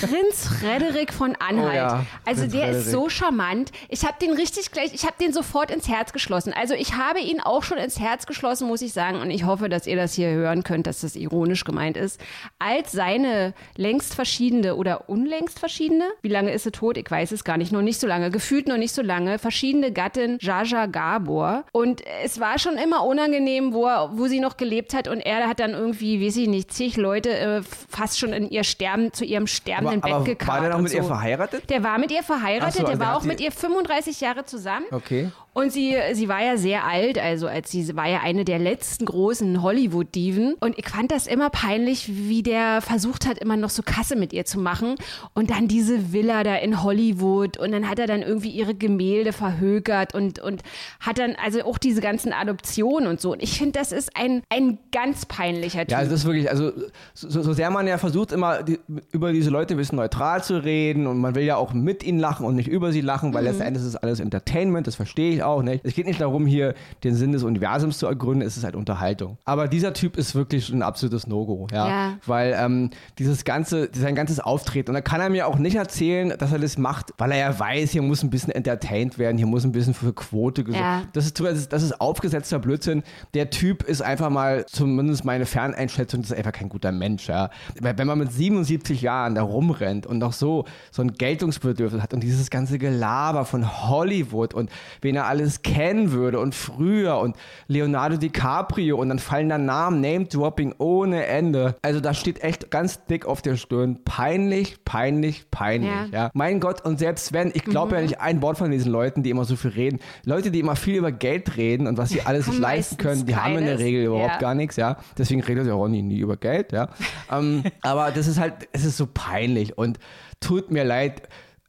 Prinz 0.00 0.48
Frederik 0.60 1.12
von 1.12 1.36
Anhalt. 1.36 1.72
Oh 1.72 1.74
ja, 1.74 2.06
also 2.24 2.42
Prinz 2.42 2.52
der 2.52 2.70
ist 2.70 2.84
Frederik. 2.84 2.92
so 2.92 3.08
charmant. 3.08 3.72
Ich 3.88 4.04
habe 4.04 4.14
den 4.20 4.32
richtig 4.32 4.70
gleich, 4.72 4.92
ich 4.94 5.04
habe 5.04 5.14
den 5.20 5.32
sofort 5.32 5.70
ins 5.70 5.88
Herz 5.88 6.12
geschlossen. 6.12 6.52
Also 6.52 6.74
ich 6.74 6.94
habe 6.94 7.20
ihn 7.20 7.40
auch 7.40 7.62
schon 7.62 7.78
ins 7.78 7.98
Herz 7.98 8.26
geschlossen, 8.26 8.68
muss 8.68 8.82
ich 8.82 8.92
sagen. 8.92 9.20
Und 9.20 9.30
ich 9.30 9.44
hoffe, 9.44 9.68
dass 9.68 9.86
ihr 9.86 9.96
das 9.96 10.14
hier 10.14 10.30
hören 10.30 10.62
könnt, 10.64 10.86
dass 10.86 11.00
das 11.00 11.16
ironisch 11.16 11.64
gemeint 11.64 11.96
ist. 11.96 12.20
Als 12.58 12.92
seine 12.92 13.54
längst 13.76 14.14
verschiedene 14.14 14.76
oder 14.76 15.08
unlängst 15.08 15.58
verschiedene, 15.58 16.04
wie 16.22 16.28
lange 16.28 16.52
ist 16.52 16.64
sie 16.64 16.72
tot? 16.72 16.96
Ich 16.96 17.10
weiß 17.10 17.32
es 17.32 17.44
gar 17.44 17.56
nicht, 17.56 17.72
noch 17.72 17.82
nicht 17.82 18.00
so 18.00 18.06
lange, 18.06 18.30
gefühlt 18.30 18.68
noch 18.68 18.76
nicht 18.78 18.94
so 18.94 19.02
lange, 19.02 19.38
verschiedene 19.38 19.92
Gattin 19.92 20.38
Jaja 20.40 20.86
Gabor. 20.86 21.64
Und 21.72 22.02
es 22.24 22.40
war 22.40 22.58
schon 22.58 22.76
immer 22.76 23.04
unangenehm, 23.04 23.72
wo, 23.72 23.86
er, 23.86 24.10
wo 24.14 24.26
sie 24.26 24.40
noch 24.40 24.56
gelebt 24.56 24.94
hat. 24.94 25.08
Und 25.08 25.20
er 25.20 25.48
hat 25.48 25.60
dann 25.60 25.72
irgendwie, 25.72 26.24
weiß 26.24 26.36
ich 26.36 26.48
nicht, 26.48 26.72
zig 26.72 26.96
Leute 26.96 27.30
äh, 27.36 27.62
fast 27.88 28.18
schon 28.18 28.32
in 28.32 28.48
ihr 28.50 28.64
Sterben, 28.64 29.12
zu 29.12 29.24
ihrem 29.24 29.46
sterbenden 29.82 30.02
Aber, 30.02 30.08
Bett 30.08 30.14
aber 30.14 30.24
gekarrt. 30.24 30.48
war 30.52 30.60
der 30.60 30.70
noch 30.70 30.76
und 30.76 30.82
mit 30.84 30.92
so. 30.92 30.98
ihr 30.98 31.04
verheiratet? 31.04 31.70
Der 31.70 31.82
war 31.82 31.98
mit 31.98 32.10
ihr 32.10 32.22
verheiratet, 32.22 32.74
so, 32.74 32.80
der 32.80 32.88
also 32.88 33.00
war 33.00 33.08
hat 33.08 33.16
auch 33.16 33.24
mit 33.24 33.40
ihr 33.40 33.52
35 33.52 34.20
Jahre 34.20 34.44
zusammen. 34.44 34.86
Okay. 34.90 35.30
Und 35.54 35.70
sie, 35.72 35.94
sie 36.14 36.28
war 36.28 36.42
ja 36.42 36.56
sehr 36.56 36.84
alt, 36.84 37.18
also 37.18 37.46
als 37.46 37.70
sie 37.70 37.94
war 37.94 38.08
ja 38.08 38.20
eine 38.22 38.44
der 38.44 38.58
letzten 38.58 39.04
großen 39.04 39.62
Hollywood-Diven. 39.62 40.54
Und 40.60 40.78
ich 40.78 40.88
fand 40.88 41.10
das 41.12 41.26
immer 41.26 41.50
peinlich, 41.50 42.10
wie 42.28 42.42
der 42.42 42.80
versucht 42.80 43.26
hat, 43.26 43.38
immer 43.38 43.56
noch 43.56 43.70
so 43.70 43.82
Kasse 43.82 44.16
mit 44.16 44.32
ihr 44.32 44.44
zu 44.44 44.58
machen. 44.58 44.94
Und 45.34 45.50
dann 45.50 45.68
diese 45.68 46.12
Villa 46.12 46.42
da 46.42 46.56
in 46.56 46.82
Hollywood. 46.82 47.58
Und 47.58 47.72
dann 47.72 47.88
hat 47.88 47.98
er 47.98 48.06
dann 48.06 48.22
irgendwie 48.22 48.50
ihre 48.50 48.74
Gemälde 48.74 49.32
verhökert 49.32 50.14
und, 50.14 50.38
und 50.38 50.62
hat 51.00 51.18
dann 51.18 51.34
also 51.42 51.62
auch 51.64 51.78
diese 51.78 52.00
ganzen 52.00 52.32
Adoptionen 52.32 53.08
und 53.08 53.20
so. 53.20 53.32
Und 53.32 53.42
ich 53.42 53.58
finde, 53.58 53.78
das 53.78 53.92
ist 53.92 54.16
ein, 54.16 54.42
ein 54.48 54.78
ganz 54.90 55.26
peinlicher 55.26 55.80
Typ. 55.80 55.90
Ja, 55.90 55.98
also 55.98 56.10
das 56.12 56.20
ist 56.20 56.26
wirklich, 56.26 56.48
also 56.50 56.72
so, 57.14 57.42
so 57.42 57.52
sehr 57.52 57.70
man 57.70 57.86
ja 57.86 57.98
versucht, 57.98 58.32
immer 58.32 58.62
die, 58.62 58.78
über 59.12 59.32
diese 59.32 59.50
Leute 59.50 59.74
ein 59.74 59.76
bisschen 59.76 59.96
neutral 59.96 60.42
zu 60.42 60.64
reden 60.64 61.06
und 61.06 61.18
man 61.18 61.34
will 61.34 61.44
ja 61.44 61.56
auch 61.56 61.72
mit 61.74 62.02
ihnen 62.04 62.18
lachen 62.18 62.46
und 62.46 62.56
nicht 62.56 62.68
über 62.68 62.90
sie 62.92 63.00
lachen, 63.02 63.30
Mhm. 63.30 63.34
weil 63.34 63.44
letzten 63.44 63.62
Endes 63.62 63.82
ist 63.82 63.88
es 63.88 63.96
alles 63.96 64.18
Entertainment, 64.20 64.86
das 64.86 64.94
verstehe 64.96 65.34
ich 65.34 65.41
auch 65.42 65.62
nicht. 65.62 65.84
Es 65.84 65.94
geht 65.94 66.06
nicht 66.06 66.20
darum, 66.20 66.46
hier 66.46 66.74
den 67.04 67.14
Sinn 67.14 67.32
des 67.32 67.42
Universums 67.42 67.98
zu 67.98 68.06
ergründen, 68.06 68.46
es 68.46 68.56
ist 68.56 68.64
halt 68.64 68.76
Unterhaltung. 68.76 69.38
Aber 69.44 69.68
dieser 69.68 69.92
Typ 69.92 70.16
ist 70.16 70.34
wirklich 70.34 70.68
ein 70.70 70.82
absolutes 70.82 71.26
No-Go, 71.26 71.66
ja. 71.72 71.88
Ja. 71.88 72.12
Weil 72.26 72.56
ähm, 72.58 72.90
dieses 73.18 73.44
ganze, 73.44 73.88
sein 73.92 74.14
ganzes 74.14 74.40
Auftreten, 74.40 74.90
und 74.90 74.94
da 74.94 75.00
kann 75.00 75.20
er 75.20 75.28
mir 75.30 75.46
auch 75.46 75.56
nicht 75.58 75.76
erzählen, 75.76 76.34
dass 76.38 76.52
er 76.52 76.58
das 76.58 76.78
macht, 76.78 77.12
weil 77.18 77.32
er 77.32 77.38
ja 77.38 77.58
weiß, 77.58 77.90
hier 77.90 78.02
muss 78.02 78.22
ein 78.22 78.30
bisschen 78.30 78.52
entertained 78.52 79.18
werden, 79.18 79.36
hier 79.38 79.46
muss 79.46 79.64
ein 79.64 79.72
bisschen 79.72 79.94
für 79.94 80.12
Quote 80.12 80.64
gesorgt 80.64 80.84
Ja. 80.84 81.02
das 81.12 81.26
ist, 81.26 81.40
das 81.40 81.58
ist, 81.58 81.72
das 81.72 81.82
ist 81.82 82.00
aufgesetzter 82.00 82.58
Blödsinn. 82.58 83.02
Der 83.34 83.50
Typ 83.50 83.82
ist 83.82 84.02
einfach 84.02 84.30
mal, 84.30 84.64
zumindest 84.66 85.24
meine 85.24 85.46
Ferneinschätzung, 85.46 86.22
das 86.22 86.30
ist 86.30 86.36
einfach 86.36 86.52
kein 86.52 86.68
guter 86.68 86.92
Mensch. 86.92 87.28
Ja. 87.28 87.50
Weil 87.80 87.98
Wenn 87.98 88.06
man 88.06 88.18
mit 88.18 88.32
77 88.32 89.02
Jahren 89.02 89.34
da 89.34 89.42
rumrennt 89.42 90.06
und 90.06 90.18
noch 90.18 90.32
so, 90.32 90.64
so 90.90 91.02
ein 91.02 91.12
Geltungsbedürfnis 91.12 92.02
hat 92.02 92.14
und 92.14 92.22
dieses 92.22 92.50
ganze 92.50 92.78
Gelaber 92.78 93.44
von 93.44 93.88
Hollywood 93.88 94.54
und 94.54 94.70
wen 95.00 95.16
er 95.16 95.26
alles 95.32 95.62
kennen 95.62 96.12
würde 96.12 96.38
und 96.40 96.54
früher 96.54 97.16
und 97.18 97.36
Leonardo 97.68 98.18
DiCaprio 98.18 98.98
und 98.98 99.08
dann 99.08 99.18
fallen 99.18 99.48
da 99.48 99.56
Namen, 99.56 100.02
Name-Dropping 100.02 100.74
ohne 100.76 101.24
Ende. 101.24 101.74
Also 101.80 102.00
da 102.00 102.12
steht 102.12 102.44
echt 102.44 102.70
ganz 102.70 103.06
dick 103.06 103.24
auf 103.24 103.40
der 103.40 103.56
Stirn. 103.56 104.00
Peinlich, 104.04 104.84
peinlich, 104.84 105.50
peinlich. 105.50 105.90
Ja. 105.90 106.06
Ja. 106.24 106.30
Mein 106.34 106.60
Gott, 106.60 106.84
und 106.84 106.98
selbst 106.98 107.32
wenn, 107.32 107.48
ich 107.54 107.64
glaube 107.64 107.94
ja 107.94 108.02
nicht 108.02 108.20
ein 108.20 108.42
Wort 108.42 108.58
von 108.58 108.70
diesen 108.70 108.92
Leuten, 108.92 109.22
die 109.22 109.30
immer 109.30 109.46
so 109.46 109.56
viel 109.56 109.70
reden. 109.70 110.00
Leute, 110.26 110.50
die 110.50 110.60
immer 110.60 110.76
viel 110.76 110.96
über 110.96 111.12
Geld 111.12 111.56
reden 111.56 111.86
und 111.86 111.96
was 111.96 112.10
sie 112.10 112.20
alles 112.20 112.44
sich 112.46 112.58
leisten 112.58 112.98
können, 112.98 113.24
die 113.24 113.34
haben 113.34 113.56
in 113.56 113.64
der. 113.64 113.78
Regel 113.78 114.04
überhaupt 114.04 114.34
Ja. 114.34 114.38
gar 114.38 114.54
nichts, 114.54 114.76
ja. 114.76 114.98
Deswegen 115.16 115.42
redet 115.42 115.66
ja 115.66 115.72
Ronny 115.72 116.02
nie 116.02 116.18
über 116.18 116.36
Geld, 116.36 116.72
ja. 116.72 116.88
ähm, 117.30 117.62
aber 117.80 118.10
das 118.10 118.26
ist 118.26 118.38
halt, 118.38 118.68
es 118.72 118.84
ist 118.84 118.98
so 118.98 119.08
peinlich 119.12 119.78
und 119.78 119.98
tut 120.40 120.70
mir 120.70 120.84
leid. 120.84 121.22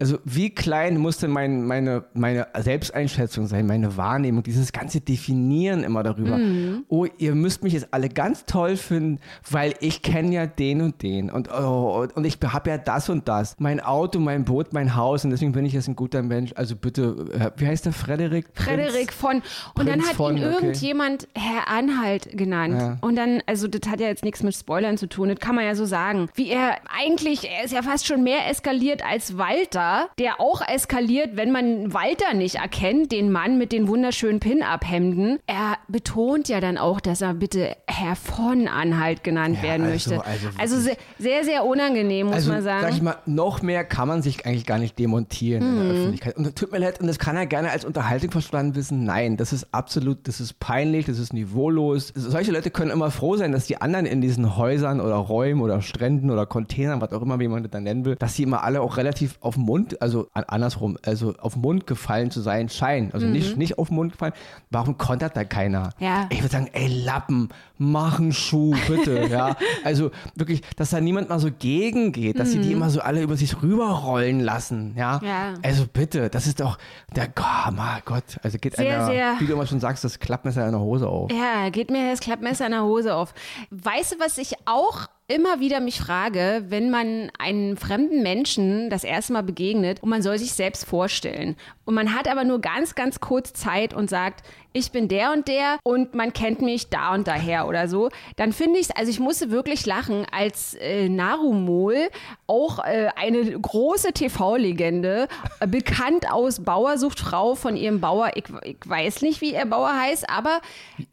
Also 0.03 0.19
wie 0.25 0.49
klein 0.49 0.97
muss 0.97 1.19
denn 1.19 1.31
mein, 1.31 1.63
meine, 1.63 2.03
meine 2.13 2.47
Selbsteinschätzung 2.59 3.47
sein, 3.47 3.65
meine 3.65 3.95
Wahrnehmung, 3.95 4.43
dieses 4.43 4.73
ganze 4.73 4.99
Definieren 4.99 5.81
immer 5.85 6.03
darüber. 6.03 6.37
Mhm. 6.37 6.83
Oh, 6.89 7.05
ihr 7.19 7.33
müsst 7.35 7.63
mich 7.63 7.71
jetzt 7.71 7.87
alle 7.91 8.09
ganz 8.09 8.43
toll 8.45 8.75
finden, 8.75 9.21
weil 9.49 9.75
ich 9.79 10.01
kenne 10.01 10.33
ja 10.33 10.45
den 10.45 10.81
und 10.81 11.01
den 11.03 11.31
und, 11.31 11.49
oh, 11.49 12.05
und- 12.15 12.25
ich 12.25 12.37
habe 12.45 12.71
ja 12.71 12.77
das 12.77 13.07
und 13.07 13.29
das. 13.29 13.55
Mein 13.59 13.79
Auto, 13.79 14.19
mein 14.19 14.43
Boot, 14.43 14.73
mein 14.73 14.93
Haus 14.97 15.23
und 15.23 15.31
deswegen 15.31 15.53
bin 15.53 15.63
ich 15.63 15.71
jetzt 15.71 15.87
ein 15.87 15.95
guter 15.95 16.21
Mensch. 16.21 16.51
Also 16.57 16.75
bitte, 16.75 17.25
äh, 17.31 17.51
wie 17.55 17.67
heißt 17.67 17.85
der? 17.85 17.93
Frederik? 17.93 18.47
Frederik 18.55 19.07
Prinz? 19.07 19.13
von. 19.13 19.41
Und 19.75 19.87
dann 19.87 19.99
Prinz 19.99 20.09
hat 20.09 20.15
von, 20.17 20.35
ihn 20.35 20.43
okay. 20.43 20.53
irgendjemand 20.53 21.29
Herr 21.33 21.69
Anhalt 21.69 22.37
genannt. 22.37 22.75
Ja. 22.77 22.97
Und 22.99 23.15
dann, 23.15 23.41
also 23.45 23.69
das 23.69 23.89
hat 23.89 24.01
ja 24.01 24.07
jetzt 24.07 24.25
nichts 24.25 24.43
mit 24.43 24.53
Spoilern 24.53 24.97
zu 24.97 25.07
tun, 25.07 25.29
das 25.29 25.39
kann 25.39 25.55
man 25.55 25.63
ja 25.63 25.75
so 25.75 25.85
sagen. 25.85 26.27
Wie 26.35 26.49
er 26.49 26.75
eigentlich, 26.93 27.49
er 27.49 27.63
ist 27.63 27.71
ja 27.71 27.81
fast 27.83 28.05
schon 28.05 28.21
mehr 28.21 28.49
eskaliert 28.49 29.01
als 29.05 29.37
Walter, 29.37 29.92
Der 30.19 30.39
auch 30.39 30.61
eskaliert, 30.67 31.31
wenn 31.35 31.51
man 31.51 31.93
Walter 31.93 32.33
nicht 32.33 32.55
erkennt, 32.55 33.11
den 33.11 33.31
Mann 33.31 33.57
mit 33.57 33.71
den 33.71 33.87
wunderschönen 33.87 34.39
Pin-Up-Hemden. 34.39 35.39
Er 35.47 35.77
betont 35.87 36.49
ja 36.49 36.59
dann 36.59 36.77
auch, 36.77 36.99
dass 37.01 37.21
er 37.21 37.33
bitte 37.33 37.75
Herr 37.87 38.15
von 38.15 38.67
Anhalt 38.67 39.23
genannt 39.23 39.57
Ja, 39.57 39.63
werden 39.69 39.85
also- 39.87 40.11
möchte. 40.15 40.25
also 40.25 40.47
Also, 40.57 40.77
sehr, 40.79 40.97
sehr, 41.19 41.43
sehr 41.43 41.65
unangenehm, 41.65 42.27
muss 42.27 42.35
Also, 42.37 42.51
man 42.51 42.63
sagen. 42.63 42.81
sag 42.83 42.91
ich 42.93 43.01
mal, 43.01 43.15
noch 43.25 43.61
mehr 43.61 43.83
kann 43.83 44.07
man 44.07 44.21
sich 44.21 44.45
eigentlich 44.45 44.65
gar 44.65 44.79
nicht 44.79 44.97
demontieren 44.97 45.63
in 45.63 45.73
Mhm. 45.75 45.79
der 45.89 45.91
Öffentlichkeit. 45.97 46.37
Und 46.37 46.45
das 46.45 46.53
tut 46.55 46.71
mir 46.71 46.79
leid, 46.79 46.99
und 47.01 47.07
das 47.07 47.19
kann 47.19 47.35
er 47.35 47.45
gerne 47.45 47.69
als 47.71 47.85
Unterhaltung 47.85 48.31
verstanden 48.31 48.75
wissen. 48.75 49.03
Nein, 49.03 49.37
das 49.37 49.53
ist 49.53 49.67
absolut, 49.73 50.27
das 50.27 50.39
ist 50.39 50.59
peinlich, 50.59 51.05
das 51.05 51.19
ist 51.19 51.33
niveaulos. 51.33 52.11
Solche 52.15 52.51
Leute 52.51 52.71
können 52.71 52.91
immer 52.91 53.11
froh 53.11 53.35
sein, 53.35 53.51
dass 53.51 53.65
die 53.67 53.81
anderen 53.81 54.05
in 54.05 54.21
diesen 54.21 54.57
Häusern 54.57 55.01
oder 55.01 55.15
Räumen 55.15 55.61
oder 55.61 55.81
Stränden 55.81 56.29
oder 56.31 56.45
Containern, 56.45 57.01
was 57.01 57.11
auch 57.11 57.21
immer, 57.21 57.39
wie 57.39 57.47
man 57.47 57.63
das 57.63 57.71
dann 57.71 57.83
nennen 57.83 58.05
will, 58.05 58.15
dass 58.15 58.35
sie 58.35 58.43
immer 58.43 58.63
alle 58.63 58.81
auch 58.81 58.97
relativ 58.97 59.37
auf 59.41 59.55
den 59.55 59.63
Mund, 59.63 59.82
also 60.01 60.27
an- 60.33 60.43
andersrum, 60.47 60.97
also 61.05 61.33
auf 61.39 61.53
den 61.53 61.61
Mund 61.61 61.87
gefallen 61.87 62.31
zu 62.31 62.41
sein 62.41 62.69
scheinen. 62.69 63.11
Also 63.13 63.25
nicht, 63.27 63.57
nicht 63.57 63.77
auf 63.77 63.87
den 63.89 63.95
Mund 63.95 64.13
gefallen. 64.13 64.33
Warum 64.69 64.97
kontert 64.97 65.35
da 65.35 65.43
keiner? 65.43 65.89
Mhm. 65.99 66.05
Ja. 66.05 66.27
Ich 66.31 66.39
würde 66.41 66.51
sagen, 66.51 66.69
ey 66.73 66.87
Lappen, 67.03 67.49
mach 67.77 68.19
einen 68.19 68.31
Schuh, 68.33 68.75
bitte. 68.87 69.27
ja. 69.31 69.55
Also 69.83 70.11
wirklich, 70.35 70.61
dass 70.77 70.91
da 70.91 70.99
niemand 71.01 71.29
mal 71.29 71.39
so 71.39 71.49
gegengeht, 71.51 72.39
dass 72.39 72.51
sie 72.51 72.59
die 72.61 72.71
immer 72.71 72.89
so 72.89 73.01
alle 73.01 73.21
über 73.21 73.35
sich 73.35 73.61
rüberrollen 73.61 74.39
lassen. 74.39 74.93
Ja. 74.97 75.19
Mhm. 75.21 75.27
Ja. 75.27 75.53
Also 75.63 75.85
bitte, 75.91 76.29
das 76.29 76.47
ist 76.47 76.59
doch 76.59 76.77
der 77.15 77.29
oh, 77.39 77.71
mein 77.71 78.01
Gott. 78.05 78.37
Also 78.43 78.57
geht 78.57 78.75
Sehr, 78.75 78.95
einer, 78.95 79.05
sehr- 79.07 79.35
wie 79.39 79.45
du 79.47 79.53
immer 79.53 79.65
schon 79.67 79.79
sagst, 79.79 80.03
das 80.03 80.19
Klappmesser 80.19 80.65
in 80.65 80.71
der 80.71 80.81
Hose 80.81 81.07
auf. 81.07 81.31
Ja, 81.31 81.69
geht 81.69 81.89
mir 81.91 82.09
das 82.09 82.19
Klappmesser 82.19 82.65
in 82.65 82.71
der 82.71 82.83
Hose 82.83 83.13
auf. 83.15 83.33
Weißt 83.71 84.13
du, 84.13 84.19
was 84.19 84.37
ich 84.37 84.53
auch 84.65 85.07
immer 85.27 85.59
wieder 85.59 85.79
mich 85.79 85.99
frage, 85.99 86.65
wenn 86.67 86.89
man 86.89 87.31
einen 87.39 87.77
fremden 87.77 88.23
Menschen 88.23 88.89
das 88.89 89.03
erste 89.03 89.33
Mal 89.33 89.43
begegnet 89.43 90.03
und 90.03 90.09
man 90.09 90.21
soll 90.21 90.37
sich 90.37 90.53
selbst 90.53 90.85
vorstellen. 90.85 91.55
Und 91.85 91.95
man 91.95 92.13
hat 92.13 92.27
aber 92.27 92.43
nur 92.43 92.59
ganz, 92.59 92.95
ganz 92.95 93.19
kurz 93.19 93.53
Zeit 93.53 93.93
und 93.93 94.09
sagt, 94.09 94.43
ich 94.73 94.91
bin 94.91 95.07
der 95.07 95.31
und 95.31 95.47
der 95.47 95.77
und 95.83 96.13
man 96.15 96.33
kennt 96.33 96.61
mich 96.61 96.89
da 96.89 97.13
und 97.13 97.27
daher 97.27 97.67
oder 97.67 97.87
so, 97.87 98.09
dann 98.35 98.51
finde 98.53 98.79
ich 98.79 98.95
also 98.97 99.09
ich 99.09 99.19
musste 99.19 99.51
wirklich 99.51 99.85
lachen, 99.85 100.25
als 100.31 100.73
äh, 100.75 101.09
Narumol, 101.09 102.09
auch 102.47 102.79
äh, 102.79 103.09
eine 103.15 103.43
große 103.59 104.13
TV-Legende, 104.13 105.27
äh, 105.59 105.67
bekannt 105.67 106.31
aus 106.31 106.63
Bauersuchtfrau 106.63 107.55
von 107.55 107.75
ihrem 107.77 107.99
Bauer, 108.01 108.31
ich, 108.35 108.45
ich 108.63 108.77
weiß 108.85 109.21
nicht, 109.21 109.41
wie 109.41 109.53
ihr 109.53 109.65
Bauer 109.65 109.93
heißt, 109.95 110.29
aber 110.29 110.59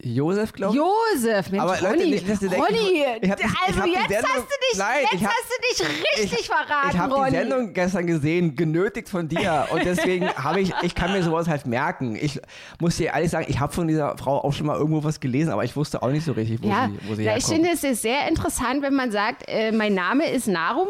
Josef, 0.03 0.53
glaube 0.53 0.75
ich. 0.75 0.81
Josef, 0.81 1.51
Mensch, 1.51 1.63
Aber 1.63 1.75
Leute, 1.81 1.87
Ronny, 2.01 2.11
nicht, 2.11 2.29
dass 2.29 2.43
ihr 2.43 2.49
denkt, 2.51 2.67
Ronny, 2.69 3.05
ich 3.23 3.31
hab 3.31 3.41
ich 3.41 3.47
also 3.67 3.83
die 3.83 3.91
jetzt 3.93 4.09
Sendung- 4.09 4.31
hast 4.31 4.43
du 4.43 4.57
dich, 4.71 4.79
Nein, 4.79 4.99
jetzt 5.03 5.15
ich 5.15 5.25
hab- 5.25 5.33
hast 5.33 5.51
du 5.51 5.85
dich 5.85 6.23
richtig 6.23 6.47
verraten, 6.49 6.91
Ich 6.93 6.99
habe 6.99 7.25
die 7.27 7.31
Sendung 7.37 7.73
gestern 7.73 8.07
gesehen, 8.07 8.57
genötigt 8.57 9.09
von 9.09 9.29
dir. 9.29 9.67
Und 9.73 9.85
deswegen 9.85 10.29
habe 10.35 10.61
ich, 10.61 10.73
ich 10.83 10.95
kann 10.95 11.13
mir 11.13 11.23
sowas 11.23 11.49
halt 11.49 11.67
merken. 11.67 12.17
Ich 12.21 12.41
muss 12.81 12.97
dir 12.97 13.09
ehrlich 13.09 13.31
sagen, 13.31 13.47
ich 13.51 13.61
habe 13.61 13.73
von 13.73 13.89
dieser 13.89 14.17
Frau 14.17 14.39
auch 14.45 14.53
schon 14.53 14.67
mal 14.67 14.77
irgendwo 14.79 15.03
was 15.05 15.21
gelesen, 15.21 15.51
aber 15.53 15.65
ich 15.65 15.75
wusste 15.77 16.03
auch 16.03 16.11
nicht 16.11 16.25
so 16.25 16.33
richtig, 16.33 16.63
wo 16.63 16.69
ja, 16.69 16.89
sie, 16.89 17.09
wo 17.09 17.15
sie 17.15 17.25
ja, 17.25 17.37
ich 17.37 17.45
herkommt. 17.47 17.55
finde 17.67 17.71
es 17.75 17.85
ist 17.85 18.03
sehr 18.03 18.29
interessant, 18.29 18.83
wenn 18.83 18.95
man 18.95 19.11
sagt, 19.11 19.45
äh, 19.49 19.73
mein 19.73 19.95
Name 19.95 20.29
ist 20.31 20.47
Narumol, 20.47 20.87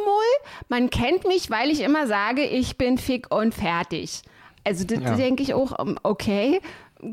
man 0.68 0.90
kennt 0.90 1.26
mich, 1.26 1.50
weil 1.50 1.70
ich 1.70 1.80
immer 1.82 2.06
sage, 2.06 2.42
ich 2.44 2.76
bin 2.76 2.98
fick 2.98 3.34
und 3.34 3.54
fertig. 3.54 4.22
Also 4.64 4.84
das 4.84 4.98
Ja. 5.00 5.16
denke 5.16 5.42
ich 5.42 5.54
auch, 5.54 5.78
ähm, 5.80 5.98
okay, 6.02 6.60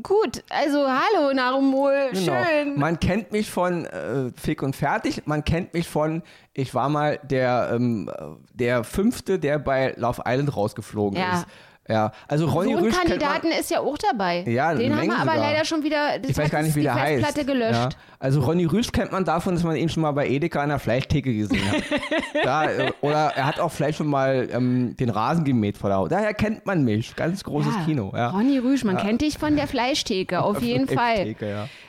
gut, 0.02 0.44
also 0.50 0.86
hallo 0.86 1.32
Narumol, 1.34 2.10
Genau. 2.12 2.44
schön. 2.44 2.78
Man 2.78 3.00
kennt 3.00 3.32
mich 3.32 3.50
von 3.50 3.86
äh, 3.86 4.30
Fick 4.36 4.62
und 4.62 4.76
Fertig. 4.76 5.22
Man 5.26 5.42
kennt 5.44 5.72
mich 5.72 5.88
von, 5.88 6.22
ich 6.52 6.74
war 6.74 6.90
mal 6.90 7.18
der, 7.22 7.70
ähm, 7.74 8.10
der 8.52 8.84
Fünfte, 8.84 9.38
der 9.38 9.58
bei 9.58 9.94
Love 9.96 10.22
Island 10.26 10.54
rausgeflogen 10.54 11.18
Ja. 11.18 11.38
ist. 11.38 11.46
Ja, 11.88 12.12
also 12.28 12.46
Ronny 12.46 12.72
so 12.72 12.78
ein 12.78 12.84
Rüsch 12.84 12.94
kennt 12.94 13.08
man, 13.08 13.18
Kandidaten 13.18 13.60
ist 13.60 13.70
ja 13.70 13.80
auch 13.80 13.96
dabei. 13.96 14.44
Ja, 14.46 14.74
Den 14.74 14.94
haben 14.94 15.06
wir 15.06 15.14
aber 15.14 15.32
sogar. 15.32 15.36
leider 15.38 15.64
schon 15.64 15.82
wieder, 15.82 16.18
das 16.18 16.30
ich 16.30 16.36
weiß 16.36 16.50
gar 16.50 16.62
nicht, 16.62 16.74
wie 16.74 16.80
die 16.80 16.84
der 16.84 16.94
heißt. 16.94 17.24
Festplatte 17.24 17.46
gelöscht. 17.46 17.72
Ja. 17.72 17.88
Also 18.20 18.40
Ronny 18.40 18.66
Rüsch 18.66 18.92
kennt 18.92 19.10
man 19.12 19.24
davon, 19.24 19.54
dass 19.54 19.64
man 19.64 19.74
ihn 19.76 19.88
schon 19.88 20.02
mal 20.02 20.10
bei 20.12 20.28
Edeka 20.28 20.60
an 20.60 20.68
der 20.68 20.80
Fleischtheke 20.80 21.32
gesehen 21.32 21.62
hat. 21.70 21.82
da, 22.44 22.64
äh, 22.70 22.92
oder 23.00 23.32
er 23.34 23.46
hat 23.46 23.58
auch 23.58 23.72
vielleicht 23.72 23.96
schon 23.96 24.08
mal 24.08 24.48
ähm, 24.52 24.96
den 24.98 25.08
Rasen 25.08 25.44
gemäht 25.44 25.78
vor 25.78 25.88
der 25.88 25.98
Haut. 25.98 26.12
Daher 26.12 26.34
kennt 26.34 26.66
man 26.66 26.84
mich. 26.84 27.16
Ganz 27.16 27.42
großes 27.42 27.74
Ja, 27.74 27.84
Kino. 27.84 28.12
Ja. 28.14 28.30
Ronny 28.30 28.58
Rüsch, 28.58 28.84
man 28.84 28.98
kennt 28.98 29.22
dich 29.22 29.38
von 29.38 29.56
der 29.56 29.66
Fleischtheke, 29.66 30.42
auf 30.42 30.60
jeden 30.60 30.88
Fall. 30.88 31.36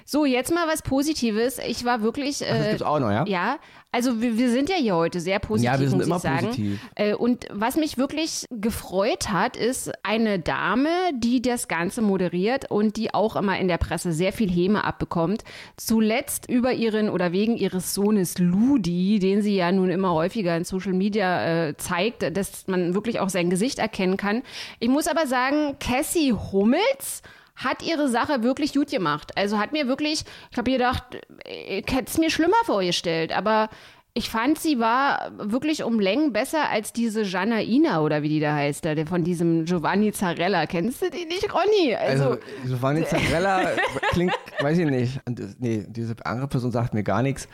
So, 0.06 0.26
jetzt 0.26 0.54
mal 0.54 0.68
was 0.68 0.82
Positives. 0.82 1.60
Ich 1.60 1.84
war 1.84 2.02
wirklich. 2.02 2.42
Äh, 2.42 2.58
das 2.58 2.68
gibt's 2.70 2.82
auch 2.84 3.00
noch, 3.00 3.12
ja? 3.12 3.26
Ja, 3.28 3.58
also 3.92 4.22
wir, 4.22 4.38
wir 4.38 4.52
sind 4.52 4.70
ja 4.70 4.76
hier 4.76 4.96
heute 4.96 5.20
sehr 5.20 5.40
positiv, 5.40 5.72
Ja, 5.72 5.80
wir 5.80 5.90
sind 5.90 5.98
muss 5.98 6.08
immer 6.08 6.20
positiv. 6.20 6.80
Äh, 6.94 7.16
und 7.16 7.48
was 7.52 7.76
mich 7.76 7.98
wirklich 7.98 8.46
gefreut 8.52 9.30
hat, 9.32 9.58
ist 9.58 9.92
eine 10.04 10.38
Dame, 10.38 10.90
die 11.16 11.42
das 11.42 11.68
Ganze 11.68 12.04
moderiert 12.04 12.70
und 12.70 12.98
die 12.98 13.14
auch 13.16 13.36
immer 13.36 13.58
in 13.58 13.68
der 13.68 13.80
Presse 13.80 14.12
sehr 14.12 14.32
viel 14.32 14.50
Häme 14.50 14.84
abbekommt. 14.84 15.44
Zuletzt 15.76 16.48
über 16.48 16.74
ihren 16.74 17.10
oder 17.10 17.32
wegen 17.32 17.58
ihres 17.58 17.96
Sohnes 17.96 18.38
Ludi, 18.38 19.18
den 19.18 19.42
sie 19.42 19.56
ja 19.56 19.72
nun 19.72 19.90
immer 19.90 20.14
häufiger 20.14 20.56
in 20.56 20.66
Social 20.66 20.94
Media 20.94 21.70
äh, 21.70 21.78
zeigt, 21.78 22.38
dass 22.38 22.68
man 22.68 22.94
wirklich 22.94 23.20
auch 23.20 23.30
sein 23.30 23.50
Gesicht 23.50 23.80
erkennen 23.80 24.18
kann. 24.18 24.44
Ich 24.80 24.90
muss 24.90 25.08
aber 25.08 25.26
sagen, 25.26 25.78
Cassie 25.80 26.34
Hummels 26.34 27.24
hat 27.60 27.84
ihre 27.84 28.08
Sache 28.08 28.42
wirklich 28.42 28.74
gut 28.74 28.90
gemacht. 28.90 29.32
Also 29.38 29.60
hat 29.60 29.74
mir 29.74 29.88
wirklich, 29.88 30.24
ich 30.52 30.58
habe 30.58 30.72
gedacht, 30.72 31.04
ich 31.46 31.86
hätte 31.94 32.06
es 32.08 32.18
mir 32.18 32.30
schlimmer 32.32 32.56
vorgestellt, 32.66 33.36
aber 33.36 33.70
ich 34.14 34.30
fand, 34.30 34.58
sie 34.60 34.80
war 34.80 35.32
wirklich 35.38 35.84
um 35.84 36.00
Längen 36.00 36.34
besser 36.34 36.70
als 36.70 36.94
diese 36.94 37.22
Janaina 37.24 38.02
oder 38.02 38.24
wie 38.24 38.30
die 38.30 38.40
da 38.40 38.54
heißt, 38.54 38.84
der 38.86 39.06
von 39.06 39.24
diesem 39.24 39.66
Giovanni 39.66 40.12
Zarella. 40.12 40.66
Kennst 40.66 41.02
du 41.02 41.10
die 41.12 41.26
nicht, 41.26 41.54
Ronny? 41.54 41.96
Also, 41.96 42.24
Also, 42.32 42.38
Giovanni 42.66 43.06
Zarella 43.06 43.62
klingt, 44.12 44.34
weiß 44.60 44.78
ich 44.80 44.86
nicht. 44.90 45.20
Und, 45.26 45.40
äh, 45.40 45.48
Nee, 45.60 45.86
diese 45.88 46.16
andere 46.26 46.48
Person 46.48 46.72
sagt 46.72 46.94
mir 46.94 47.04
gar 47.04 47.22
nichts. 47.22 47.48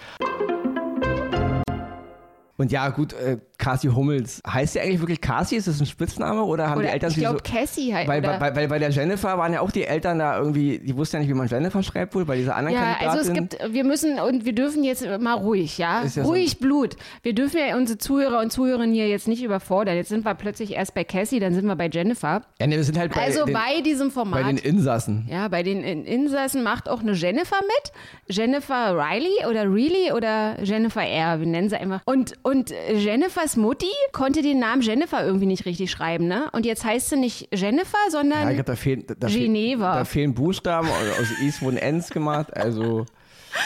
Und 2.57 2.71
ja, 2.71 2.89
gut, 2.89 3.13
äh, 3.13 3.37
Cassie 3.57 3.89
Hummels. 3.89 4.41
Heißt 4.47 4.73
sie 4.73 4.79
eigentlich 4.79 4.99
wirklich 4.99 5.21
Cassie? 5.21 5.55
Ist 5.55 5.67
das 5.67 5.79
ein 5.79 5.85
Spitzname 5.85 6.43
oder 6.43 6.69
haben 6.69 6.79
die 6.81 6.85
oder 6.85 6.93
Eltern 6.93 7.09
ich 7.09 7.15
sie 7.15 7.21
glaube, 7.21 7.39
so. 7.45 7.53
Cassie 7.53 7.93
halt. 7.95 8.07
Weil, 8.07 8.21
bei, 8.21 8.37
bei, 8.51 8.67
bei 8.67 8.79
der 8.79 8.89
Jennifer 8.89 9.37
waren 9.37 9.53
ja 9.53 9.61
auch 9.61 9.71
die 9.71 9.83
Eltern 9.85 10.19
da 10.19 10.37
irgendwie, 10.37 10.79
die 10.79 10.95
wussten 10.95 11.17
ja 11.17 11.19
nicht, 11.21 11.29
wie 11.29 11.33
man 11.33 11.47
Jennifer 11.47 11.81
schreibt 11.83 12.15
wohl, 12.15 12.25
bei 12.25 12.35
dieser 12.37 12.55
anderen 12.55 12.75
ja, 12.77 12.81
Kandidatin. 12.95 13.07
also 13.19 13.29
es 13.29 13.33
gibt, 13.33 13.73
wir 13.73 13.83
müssen 13.83 14.19
und 14.19 14.45
wir 14.45 14.53
dürfen 14.53 14.83
jetzt 14.83 15.05
mal 15.19 15.33
ruhig, 15.33 15.77
ja? 15.77 16.03
Ja 16.03 16.07
so- 16.09 16.21
ruhig 16.23 16.59
Blut. 16.59 16.95
Wir 17.23 17.33
dürfen 17.33 17.59
ja 17.59 17.75
unsere 17.77 17.97
Zuhörer 17.97 18.39
und 18.39 18.51
Zuhörerinnen 18.51 18.93
hier 18.93 19.07
jetzt 19.07 19.27
nicht 19.27 19.43
überfordern. 19.43 19.95
Jetzt 19.95 20.09
sind 20.09 20.25
wir 20.25 20.33
plötzlich 20.35 20.71
erst 20.73 20.93
bei 20.93 21.03
Cassie, 21.03 21.39
dann 21.39 21.53
sind 21.53 21.65
wir 21.65 21.75
bei 21.75 21.87
Jennifer. 21.89 22.41
Ja, 22.59 22.67
nee, 22.67 22.75
wir 22.75 22.83
sind 22.83 22.97
halt 22.97 23.13
bei, 23.13 23.21
Also 23.21 23.45
den, 23.45 23.53
bei 23.53 23.81
diesem 23.81 24.11
Format. 24.11 24.41
bei 24.43 24.47
den 24.47 24.57
Insassen. 24.57 25.27
Ja, 25.29 25.47
bei 25.47 25.63
den 25.63 25.83
In- 25.83 26.05
Insassen 26.05 26.63
macht 26.63 26.89
auch 26.89 26.99
eine 27.01 27.13
Jennifer 27.13 27.57
mit. 27.61 27.91
Jennifer 28.35 28.95
Riley 28.97 29.45
oder 29.49 29.65
Reilly 29.65 30.11
oder 30.13 30.61
Jennifer 30.63 31.03
R. 31.03 31.39
Wir 31.39 31.47
nennen 31.47 31.69
sie 31.69 31.77
einfach. 31.77 32.01
Und, 32.05 32.33
und 32.43 32.71
äh, 32.71 32.97
Jennifers 33.45 33.57
Mutti 33.57 33.91
konnte 34.11 34.41
den 34.41 34.57
Namen 34.59 34.81
Jennifer 34.81 35.23
irgendwie 35.23 35.45
nicht 35.45 35.65
richtig 35.65 35.91
schreiben, 35.91 36.27
ne? 36.27 36.49
Und 36.53 36.65
jetzt 36.65 36.83
heißt 36.83 37.09
sie 37.09 37.17
nicht 37.17 37.47
Jennifer, 37.53 37.97
Ja, 38.05 38.11
sondern 38.11 38.47
ich 38.49 38.55
glaube, 38.55 38.63
da 38.63 38.75
fehlen, 38.75 39.05
da, 39.19 39.27
fehlen- 39.27 39.53
Geneva. 39.53 39.95
da 39.99 40.05
fehlen 40.05 40.33
Buchstaben 40.33 40.87
aus 40.89 41.19
aus 41.19 41.31
Is 41.41 41.61
wurden 41.61 41.77
Ns 41.77 42.09
gemacht. 42.09 42.55
Also, 42.57 43.05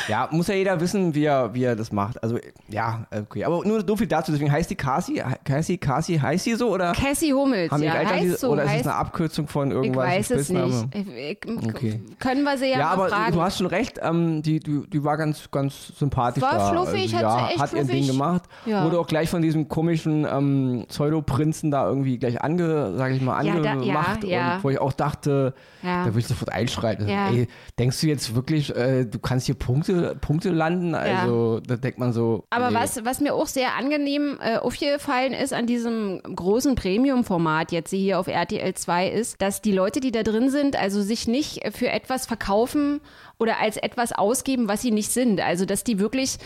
ja, 0.08 0.28
muss 0.32 0.48
ja 0.48 0.56
jeder 0.56 0.80
wissen, 0.80 1.14
wie 1.16 1.26
er, 1.26 1.54
wie 1.54 1.64
er 1.64 1.76
das 1.76 1.92
macht. 1.92 2.22
Also, 2.24 2.38
ja, 2.68 3.06
okay. 3.16 3.44
Aber 3.46 3.64
nur 3.66 3.84
so 3.86 3.96
viel 3.96 4.08
dazu. 4.08 4.32
Deswegen 4.32 4.52
heißt 4.52 4.70
die 4.70 4.76
Cassie, 4.76 5.22
Cassie, 5.44 5.78
Cassie, 5.78 6.20
heißt 6.20 6.44
sie 6.46 6.56
so? 6.56 6.70
Oder 6.70 6.94
Cassie 6.94 7.34
Hummels. 7.34 7.72
haben 7.72 7.84
ja, 7.84 7.94
Eltern 7.96 8.14
heißt 8.14 8.24
diese, 8.24 8.38
so. 8.38 8.50
oder 8.50 8.64
ist 8.64 8.70
heißt, 8.70 8.82
es 8.82 8.88
eine 8.88 8.96
Abkürzung 8.96 9.48
von 9.48 9.70
ich 9.70 9.76
irgendwas? 9.76 10.06
ein 10.06 10.20
weiß 10.20 10.32
es 10.32 10.50
nicht. 10.50 10.86
Ich, 10.94 11.08
ich, 11.08 11.40
Okay. 11.70 12.02
Können 12.20 12.44
wir 12.44 12.58
sie 12.58 12.66
ja, 12.72 12.80
Ja, 12.80 12.86
mal 12.88 12.94
aber 12.94 13.10
fragen. 13.10 13.34
du 13.34 13.42
hast 13.42 13.58
schon 13.58 13.68
recht, 13.68 14.00
ähm, 14.02 14.42
die, 14.42 14.60
die, 14.60 14.82
die 14.90 15.04
war 15.04 15.18
ganz, 15.18 15.50
ganz 15.52 15.94
sympathisch 15.98 16.42
War 16.44 16.58
da. 16.58 16.70
fluffig, 16.72 17.14
also, 17.16 17.18
hat 17.18 17.22
ja, 17.42 17.50
echt 17.50 17.60
hat 17.60 17.74
ihr 17.74 17.84
Ding 17.84 18.08
gemacht. 18.08 18.44
Ja. 18.66 18.84
Wurde 18.86 19.00
auch 19.00 19.08
gleich 19.08 19.30
von 19.30 19.42
diesem 19.42 19.68
komischen 19.68 20.26
ähm, 20.26 20.86
Pseudoprinzen 20.88 21.72
da 21.72 21.88
irgendwie 21.88 22.18
gleich 22.18 22.42
ange, 22.42 22.94
sag 22.98 23.12
ich 23.12 23.22
mal, 23.22 23.38
angemacht. 23.38 24.24
ja. 24.24 24.56
Und 24.56 24.64
wo 24.64 24.70
ich 24.70 24.80
auch 24.80 24.94
dachte, 24.94 25.54
da 25.82 26.06
würde 26.06 26.20
ich 26.20 26.28
sofort 26.28 26.52
einschreiten. 26.52 27.08
Ey, 27.08 27.48
denkst 27.78 28.00
du 28.02 28.08
jetzt 28.08 28.36
wirklich, 28.36 28.76
äh, 28.76 29.06
du 29.06 29.20
kannst 29.20 29.46
hier 29.46 29.56
Punkte, 29.80 30.18
Punkte 30.20 30.50
landen? 30.50 30.96
Also 30.96 31.60
da 31.60 31.76
denkt 31.78 32.00
man 32.00 32.14
so. 32.14 32.44
Aber 32.50 32.70
nee. 32.70 32.76
was, 32.76 33.04
was 33.06 33.22
mir 33.22 33.34
auch 33.34 33.48
sehr 33.48 33.76
angenehm 33.76 34.38
äh, 34.42 34.58
aufgefallen 34.58 35.34
ist 35.34 35.54
an 35.54 35.66
diesem 35.66 36.22
großen 36.24 36.76
Premium-Format, 36.76 37.72
jetzt 37.72 37.92
hier 37.92 38.20
auf 38.20 38.28
RTL 38.28 38.74
2, 38.74 39.10
ist, 39.10 39.42
dass 39.42 39.62
die 39.62 39.72
Leute, 39.72 40.00
die 40.00 40.12
da 40.12 40.24
drin 40.24 40.50
sind, 40.50 40.76
also 40.76 41.02
sich 41.02 41.28
nicht 41.28 41.62
für 41.72 41.90
etwas 41.90 42.26
verkaufen 42.26 43.02
oder 43.38 43.60
als 43.60 43.78
etwas 43.78 44.12
ausgeben, 44.12 44.68
was 44.68 44.82
sie 44.82 44.92
nicht 44.92 45.12
sind. 45.12 45.42
Also, 45.42 45.66
dass 45.66 45.84
die 45.84 46.00
wirklich 46.00 46.38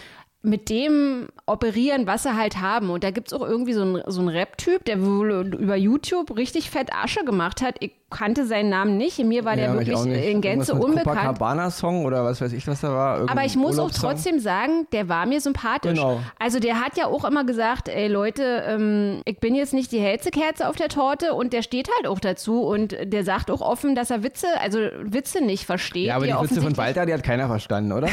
mit 0.44 0.70
dem 0.70 1.30
operieren, 1.46 2.06
was 2.06 2.24
sie 2.24 2.36
halt 2.36 2.60
haben. 2.60 2.90
Und 2.90 3.04
da 3.06 3.12
gibt's 3.12 3.32
auch 3.32 3.42
irgendwie 3.42 3.74
so 3.74 3.82
einen, 3.82 4.04
so 4.08 4.20
einen 4.20 4.30
Rap-Typ, 4.30 4.84
der 4.84 5.04
wohl 5.04 5.56
über 5.58 5.78
YouTube 5.78 6.36
richtig 6.36 6.70
fett 6.70 6.94
Asche 6.94 7.24
gemacht 7.24 7.62
hat. 7.62 7.78
Ich 7.80 7.94
kannte 8.14 8.46
seinen 8.46 8.70
Namen 8.70 8.98
nicht. 8.98 9.20
Mir 9.24 9.44
war 9.46 9.56
der 9.56 9.66
Ja, 9.74 9.80
ich 9.82 9.88
wirklich 9.88 10.26
in 10.26 10.42
Gänze 10.42 10.74
unbekannt. 10.76 11.18
Copacabana-Song 11.18 12.06
oder 12.06 12.24
was 12.24 12.40
weiß 12.42 12.54
ich, 12.54 12.66
was 12.68 12.82
da 12.82 12.90
war. 12.94 13.16
Irgendein 13.16 13.38
Aber 13.38 13.46
ich 13.46 13.56
muss 13.56 13.80
auch 13.80 13.92
trotzdem 13.92 14.40
sagen, 14.40 14.88
der 14.92 15.10
war 15.10 15.26
mir 15.26 15.42
sympathisch. 15.42 15.94
Genau. 15.94 16.20
Also 16.40 16.60
der 16.60 16.80
hat 16.80 16.98
ja 16.98 17.08
auch 17.08 17.26
immer 17.26 17.44
gesagt, 17.46 17.90
ey 17.90 18.08
Leute, 18.08 18.64
ähm, 18.68 19.22
ich 19.26 19.40
bin 19.40 19.56
jetzt 19.56 19.74
nicht 19.74 19.92
die 19.92 20.00
hellste 20.00 20.32
Kerze 20.32 20.68
auf 20.70 20.76
der 20.76 20.90
Torte 20.90 21.34
und 21.34 21.54
der 21.54 21.62
steht 21.62 21.90
halt 21.98 22.08
auch 22.08 22.20
dazu 22.20 22.62
und 22.62 22.96
der 23.04 23.24
sagt 23.24 23.50
auch 23.52 23.62
offen, 23.62 23.96
dass 23.96 24.10
er 24.12 24.24
Witze, 24.24 24.48
also 24.62 24.80
Witze 25.04 25.44
nicht 25.44 25.66
versteht. 25.66 26.08
Ja, 26.08 26.16
aber 26.16 26.26
die 26.26 26.32
er 26.32 26.42
Witze 26.42 26.62
von 26.62 26.78
Walter, 26.78 27.06
die 27.06 27.14
hat 27.14 27.24
keiner 27.24 27.48
verstanden, 27.48 27.92
oder? 27.92 28.08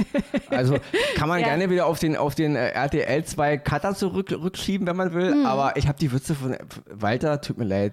also 0.50 0.76
kann 1.16 1.28
man 1.28 1.40
Ja. 1.40 1.46
gerne 1.48 1.70
wieder 1.70 1.86
auf 1.86 1.98
den, 1.98 2.16
auf 2.16 2.34
den 2.34 2.56
äh, 2.56 2.68
RTL 2.70 3.24
2 3.24 3.58
Cutter 3.58 3.94
zurückschieben, 3.94 4.86
wenn 4.86 4.96
man 4.96 5.12
will. 5.14 5.32
Hm. 5.32 5.46
Aber 5.46 5.76
ich 5.76 5.86
habe 5.88 5.98
die 5.98 6.12
Witze 6.12 6.34
von 6.34 6.56
Walter, 6.90 7.40
tut 7.40 7.58
mir 7.58 7.64
leid. 7.64 7.92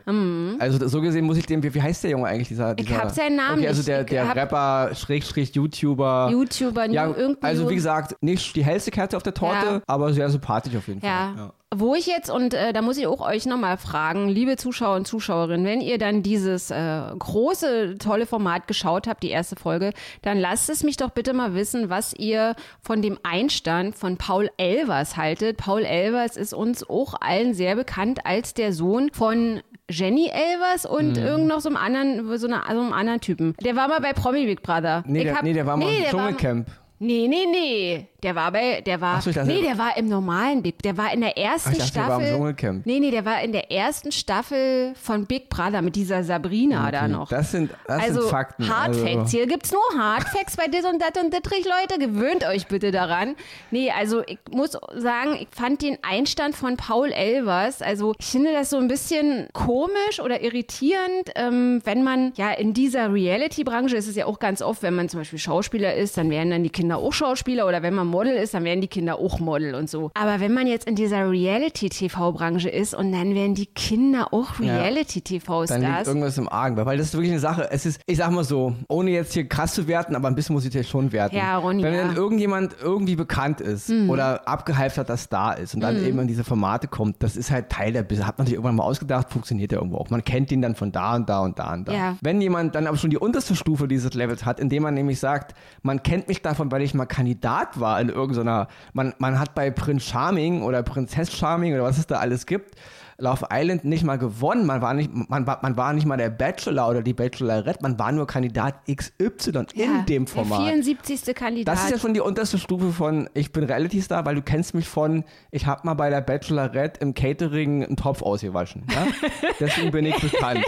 Also 0.59 0.87
so 0.87 1.01
gesehen 1.01 1.25
muss 1.25 1.37
ich 1.37 1.45
dem, 1.51 1.61
wie, 1.63 1.73
wie 1.73 1.81
heißt 1.81 2.03
der 2.03 2.11
Junge 2.11 2.27
eigentlich? 2.27 2.47
Dieser, 2.47 2.71
Ich 2.77 2.85
dieser, 2.87 3.01
hab 3.01 3.11
seinen 3.11 3.35
Namen 3.35 3.59
okay, 3.59 3.67
also 3.67 3.83
der, 3.83 4.01
Ich 4.01 4.07
der 4.07 4.35
Rapper, 4.35 4.91
Schrägstrich, 4.95 5.53
YouTuber. 5.55 6.29
YouTuber, 6.31 6.89
ja, 6.89 7.07
irgendwie. 7.07 7.43
also 7.43 7.69
wie 7.69 7.75
gesagt, 7.75 8.15
nicht 8.21 8.55
die 8.55 8.63
hellste 8.65 8.91
Kerze 8.91 9.17
auf 9.17 9.23
der 9.23 9.33
Torte, 9.33 9.65
Ja. 9.65 9.81
aber 9.87 10.13
sehr 10.13 10.29
sympathisch 10.29 10.75
auf 10.75 10.87
jeden 10.87 11.05
Ja. 11.05 11.33
Fall. 11.35 11.51
Wo 11.73 11.95
ich 11.95 12.05
jetzt, 12.05 12.29
und 12.29 12.53
äh, 12.53 12.73
da 12.73 12.81
muss 12.81 12.97
ich 12.97 13.07
auch 13.07 13.21
euch 13.21 13.45
nochmal 13.45 13.77
fragen, 13.77 14.27
liebe 14.27 14.57
Zuschauer 14.57 14.97
und 14.97 15.07
Zuschauerinnen, 15.07 15.65
wenn 15.65 15.79
ihr 15.79 15.97
dann 15.97 16.21
dieses 16.21 16.69
äh, 16.69 17.01
große, 17.17 17.97
tolle 17.97 18.25
Format 18.25 18.67
geschaut 18.67 19.07
habt, 19.07 19.23
die 19.23 19.29
erste 19.29 19.55
Folge, 19.55 19.91
dann 20.21 20.37
lasst 20.37 20.69
es 20.69 20.83
mich 20.83 20.97
doch 20.97 21.11
bitte 21.11 21.31
mal 21.31 21.53
wissen, 21.55 21.89
was 21.89 22.13
ihr 22.13 22.55
von 22.81 23.01
dem 23.01 23.17
Einstand 23.23 23.95
von 23.95 24.17
Paul 24.17 24.49
Elvers 24.57 25.15
haltet. 25.15 25.55
Paul 25.55 25.83
Elvers 25.85 26.35
ist 26.35 26.53
uns 26.53 26.87
auch 26.89 27.13
allen 27.21 27.53
sehr 27.53 27.77
bekannt 27.77 28.25
als 28.25 28.53
der 28.53 28.73
Sohn 28.73 29.09
von 29.13 29.61
Jenny 29.91 30.29
Elvers 30.29 30.85
und 30.85 31.17
Mhm. 31.17 31.23
irgend 31.23 31.47
noch 31.47 31.59
so 31.59 31.69
einem 31.69 31.77
anderen, 31.77 32.37
so, 32.37 32.47
einer, 32.47 32.63
so 32.67 32.79
einem 32.81 32.93
anderen 32.93 33.21
Typen. 33.21 33.55
Der 33.63 33.75
war 33.75 33.87
mal 33.87 33.99
bei 33.99 34.13
Promi 34.13 34.45
Big 34.45 34.61
Brother. 34.63 35.03
Nee, 35.05 35.23
der, 35.23 35.35
hab- 35.35 35.43
nee, 35.43 35.53
der 35.53 35.65
war 35.65 35.77
mal 35.77 35.85
nee, 35.85 35.99
im 36.05 36.09
Dschungelcamp. 36.09 36.67
Nee, 37.03 37.27
nee, 37.27 37.47
nee. 37.51 38.07
Der 38.21 38.35
war 38.35 38.51
bei, 38.51 38.81
der 38.81 39.01
war, 39.01 39.15
Ach 39.17 39.21
so, 39.23 39.31
dachte- 39.31 39.47
nee, 39.47 39.63
der 39.63 39.79
war 39.79 39.97
im 39.97 40.07
normalen 40.07 40.61
Big, 40.61 40.83
der 40.83 40.95
war 40.95 41.11
in 41.11 41.21
der 41.21 41.35
ersten 41.35 41.71
Ach, 41.71 41.77
dachte, 41.77 41.93
der 41.93 42.07
war 42.07 42.19
im 42.21 42.55
Staffel. 42.55 42.81
Nee, 42.85 42.99
nee, 42.99 43.09
der 43.09 43.25
war 43.25 43.41
in 43.41 43.51
der 43.51 43.71
ersten 43.71 44.11
Staffel 44.11 44.93
von 45.01 45.25
Big 45.25 45.49
Brother 45.49 45.81
mit 45.81 45.95
dieser 45.95 46.23
Sabrina 46.23 46.91
da 46.91 47.07
noch. 47.07 47.29
Das 47.29 47.49
sind, 47.49 47.71
das 47.87 48.03
also 48.03 48.21
sind 48.21 48.29
Fakten. 48.29 48.69
Hard 48.69 48.89
also, 48.89 49.03
Facts. 49.03 49.31
Hier 49.31 49.47
gibt's 49.47 49.71
nur 49.71 49.81
Hard 49.97 50.25
Facts 50.29 50.55
bei 50.55 50.67
dis 50.67 50.85
und 50.85 51.01
dat 51.01 51.17
und 51.17 51.33
dittrich, 51.33 51.65
Leute. 51.65 51.97
Gewöhnt 51.97 52.45
euch 52.45 52.67
bitte 52.67 52.91
daran. 52.91 53.35
Nee, 53.71 53.89
also 53.89 54.21
ich 54.27 54.37
muss 54.51 54.77
sagen, 54.95 55.35
ich 55.39 55.47
fand 55.49 55.81
den 55.81 55.97
Einstand 56.03 56.55
von 56.55 56.77
Paul 56.77 57.11
Elvers, 57.11 57.81
also 57.81 58.13
ich 58.19 58.27
finde 58.27 58.53
das 58.53 58.69
so 58.69 58.77
ein 58.77 58.87
bisschen 58.87 59.47
komisch 59.53 60.19
oder 60.23 60.43
irritierend, 60.43 61.31
ähm, 61.33 61.81
wenn 61.85 62.03
man 62.03 62.33
ja 62.35 62.51
in 62.51 62.75
dieser 62.75 63.11
Reality-Branche 63.11 63.95
ist 63.95 64.07
es 64.07 64.15
ja 64.15 64.27
auch 64.27 64.37
ganz 64.37 64.61
oft, 64.61 64.83
wenn 64.83 64.93
man 64.93 65.09
zum 65.09 65.21
Beispiel 65.21 65.39
Schauspieler 65.39 65.95
ist, 65.95 66.19
dann 66.19 66.29
werden 66.29 66.51
dann 66.51 66.63
die 66.63 66.69
Kinder 66.69 66.90
auch 66.97 67.13
Schauspieler 67.13 67.67
oder 67.67 67.81
wenn 67.81 67.93
man 67.93 68.07
Model 68.07 68.33
ist, 68.35 68.53
dann 68.53 68.63
werden 68.63 68.81
die 68.81 68.87
Kinder 68.87 69.19
auch 69.19 69.39
Model 69.39 69.75
und 69.75 69.89
so. 69.89 70.11
Aber 70.13 70.39
wenn 70.39 70.53
man 70.53 70.67
jetzt 70.67 70.87
in 70.87 70.95
dieser 70.95 71.29
Reality-TV-Branche 71.29 72.69
ist 72.69 72.93
und 72.93 73.11
dann 73.11 73.35
werden 73.35 73.55
die 73.55 73.65
Kinder 73.67 74.33
auch 74.33 74.55
Dann 74.57 74.67
liegt 74.67 74.79
Reality-TV-Stars. 74.79 76.07
irgendwas 76.07 76.37
im 76.37 76.49
Argen, 76.49 76.77
weil 76.85 76.97
das 76.97 77.07
ist 77.07 77.13
wirklich 77.13 77.31
eine 77.31 77.39
Sache. 77.39 77.69
Es 77.71 77.85
ist, 77.85 78.01
ich 78.05 78.17
sag 78.17 78.31
mal 78.31 78.43
so, 78.43 78.75
ohne 78.87 79.11
jetzt 79.11 79.33
hier 79.33 79.47
krass 79.47 79.73
zu 79.73 79.87
werten, 79.87 80.15
aber 80.15 80.27
ein 80.27 80.35
bisschen 80.35 80.53
muss 80.53 80.65
ich 80.65 80.71
das 80.71 80.87
schon 80.87 81.11
werten. 81.11 81.35
Ja, 81.35 81.57
Ronny, 81.57 81.83
Wenn. 81.83 81.93
Mhm. 81.93 81.97
dann 81.97 82.15
irgendjemand 82.15 82.75
irgendwie 82.81 83.15
bekannt 83.15 83.61
ist 83.61 83.91
oder 84.07 84.47
abgehalfterter 84.47 85.17
Star 85.17 85.57
ist 85.57 85.75
und 85.75 85.81
dann 85.81 86.03
eben 86.03 86.19
in 86.19 86.27
diese 86.27 86.43
Formate 86.43 86.87
kommt, 86.87 87.21
das 87.23 87.35
ist 87.35 87.51
halt 87.51 87.69
Teil 87.69 87.93
der 87.93 88.03
Business. 88.03 88.27
Hat 88.27 88.37
man 88.37 88.47
sich 88.47 88.55
irgendwann 88.55 88.75
mal 88.75 88.83
ausgedacht, 88.83 89.29
funktioniert 89.31 89.71
ja 89.71 89.79
irgendwo 89.79 89.97
auch. 89.97 90.09
Man 90.09 90.23
kennt 90.23 90.51
ihn 90.51 90.61
dann 90.61 90.75
von 90.75 90.91
da 90.91 91.15
und 91.15 91.29
da 91.29 91.41
und 91.41 91.57
da 91.59 91.73
und 91.73 91.87
da. 91.87 91.93
Ja. 91.93 92.17
Wenn 92.21 92.41
jemand 92.41 92.75
dann 92.75 92.87
aber 92.87 92.97
schon 92.97 93.09
die 93.09 93.17
unterste 93.17 93.55
Stufe 93.55 93.87
dieses 93.87 94.13
Levels 94.13 94.45
hat, 94.45 94.59
indem 94.59 94.83
man 94.83 94.93
nämlich 94.93 95.19
sagt, 95.19 95.55
man 95.81 96.03
kennt 96.03 96.27
mich 96.27 96.41
davon, 96.41 96.71
weil 96.71 96.80
ich 96.81 96.93
mal 96.93 97.05
Kandidat 97.05 97.79
war 97.79 97.99
in 98.01 98.09
irgendeiner, 98.09 98.67
man, 98.93 99.13
man 99.17 99.39
hat 99.39 99.55
bei 99.55 99.71
Prince 99.71 100.07
Charming 100.07 100.63
oder 100.63 100.83
Prinzess 100.83 101.31
Charming 101.31 101.73
oder 101.73 101.83
was 101.83 101.97
es 101.97 102.07
da 102.07 102.19
alles 102.19 102.45
gibt, 102.45 102.75
Love 103.21 103.47
Island 103.51 103.85
nicht 103.85 104.03
mal 104.03 104.17
gewonnen. 104.17 104.65
Man 104.65 104.81
war 104.81 104.93
nicht, 104.93 105.11
man 105.13 105.45
war, 105.45 105.59
man 105.61 105.77
war 105.77 105.93
nicht 105.93 106.05
mal 106.05 106.17
der 106.17 106.31
Bachelor 106.31 106.89
oder 106.89 107.01
die 107.01 107.13
Bachelorette, 107.13 107.79
man 107.81 107.97
war 107.99 108.11
nur 108.11 108.25
Kandidat 108.25 108.75
XY 108.91 109.31
in 109.49 109.67
Ja, 109.75 110.01
dem 110.07 110.27
Format. 110.27 110.59
Der 110.59 110.83
74. 110.83 111.35
Kandidat. 111.35 111.75
Das 111.75 111.85
ist 111.85 111.91
ja 111.91 111.99
schon 111.99 112.13
die 112.13 112.19
unterste 112.19 112.57
Stufe 112.57 112.91
von 112.91 113.29
ich 113.33 113.51
bin 113.51 113.63
Reality 113.63 114.01
Star, 114.01 114.25
weil 114.25 114.35
du 114.35 114.41
kennst 114.41 114.73
mich 114.73 114.87
von 114.87 115.23
ich 115.51 115.67
habe 115.67 115.81
mal 115.85 115.93
bei 115.93 116.09
der 116.09 116.21
Bachelorette 116.21 116.99
im 116.99 117.13
Catering 117.13 117.85
einen 117.85 117.95
Topf 117.95 118.21
ausgewaschen. 118.23 118.85
Ja? 118.89 119.07
Deswegen 119.59 119.91
bin 119.91 120.05
ich 120.05 120.19
bekannt. 120.19 120.65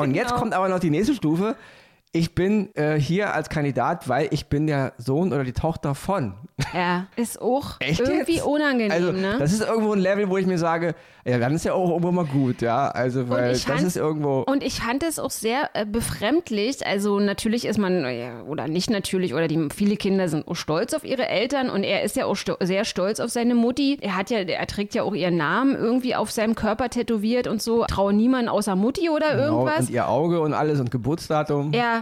Und 0.00 0.14
jetzt 0.14 0.28
genau. 0.28 0.40
kommt 0.40 0.54
aber 0.54 0.68
noch 0.68 0.80
die 0.80 0.90
nächste 0.90 1.14
Stufe. 1.14 1.56
Ich 2.14 2.34
bin 2.34 2.68
äh, 2.74 2.96
hier 3.00 3.32
als 3.32 3.48
Kandidat, 3.48 4.06
weil 4.06 4.28
ich 4.32 4.46
bin 4.48 4.66
der 4.66 4.92
Sohn 4.98 5.32
oder 5.32 5.44
die 5.44 5.54
Tochter 5.54 5.94
von. 5.94 6.34
ja, 6.74 7.06
ist 7.16 7.40
auch 7.40 7.76
Echt 7.80 8.00
irgendwie 8.00 8.34
jetzt? 8.34 8.44
unangenehm, 8.44 8.90
Also 8.92 9.12
ne? 9.12 9.36
das 9.38 9.50
ist 9.54 9.62
irgendwo 9.66 9.94
ein 9.94 9.98
Level, 9.98 10.28
wo 10.28 10.36
ich 10.36 10.46
mir 10.46 10.58
sage, 10.58 10.94
ja, 11.24 11.38
dann 11.38 11.54
ist 11.54 11.64
ja 11.64 11.72
auch 11.72 11.88
irgendwo 11.88 12.12
mal 12.12 12.26
gut, 12.26 12.60
ja. 12.60 12.88
Also 12.90 13.30
weil 13.30 13.52
das 13.52 13.64
fand- 13.64 13.80
ist 13.82 13.96
irgendwo. 13.96 14.40
Und 14.42 14.62
ich 14.62 14.80
fand 14.80 15.02
es 15.04 15.18
auch 15.18 15.30
sehr 15.30 15.70
äh, 15.72 15.86
befremdlich. 15.86 16.86
Also 16.86 17.18
natürlich 17.18 17.64
ist 17.64 17.78
man, 17.78 18.04
äh, 18.04 18.30
oder 18.46 18.68
nicht 18.68 18.90
natürlich, 18.90 19.32
oder 19.32 19.48
die 19.48 19.68
viele 19.74 19.96
Kinder 19.96 20.28
sind 20.28 20.46
auch 20.48 20.56
stolz 20.56 20.92
auf 20.92 21.04
ihre 21.04 21.28
Eltern 21.28 21.70
und 21.70 21.82
er 21.82 22.02
ist 22.02 22.16
ja 22.16 22.26
auch 22.26 22.34
sto 22.36 22.56
sehr 22.60 22.84
stolz 22.84 23.20
auf 23.20 23.30
seine 23.30 23.54
Mutti. 23.54 23.96
Er 24.02 24.16
hat 24.16 24.28
ja, 24.28 24.40
er 24.40 24.66
trägt 24.66 24.94
ja 24.94 25.02
auch 25.04 25.14
ihren 25.14 25.38
Namen 25.38 25.76
irgendwie 25.76 26.14
auf 26.14 26.30
seinem 26.30 26.56
Körper 26.56 26.90
tätowiert 26.90 27.46
und 27.46 27.62
so. 27.62 27.84
Traue 27.86 28.12
niemand 28.12 28.50
außer 28.50 28.76
Mutti 28.76 29.08
oder 29.08 29.30
Genau, 29.36 29.60
irgendwas. 29.60 29.86
und 29.86 29.90
ihr 29.90 30.08
Auge 30.08 30.40
und 30.42 30.52
alles 30.52 30.78
und 30.78 30.90
Geburtsdatum. 30.90 31.72
Ja, 31.72 32.01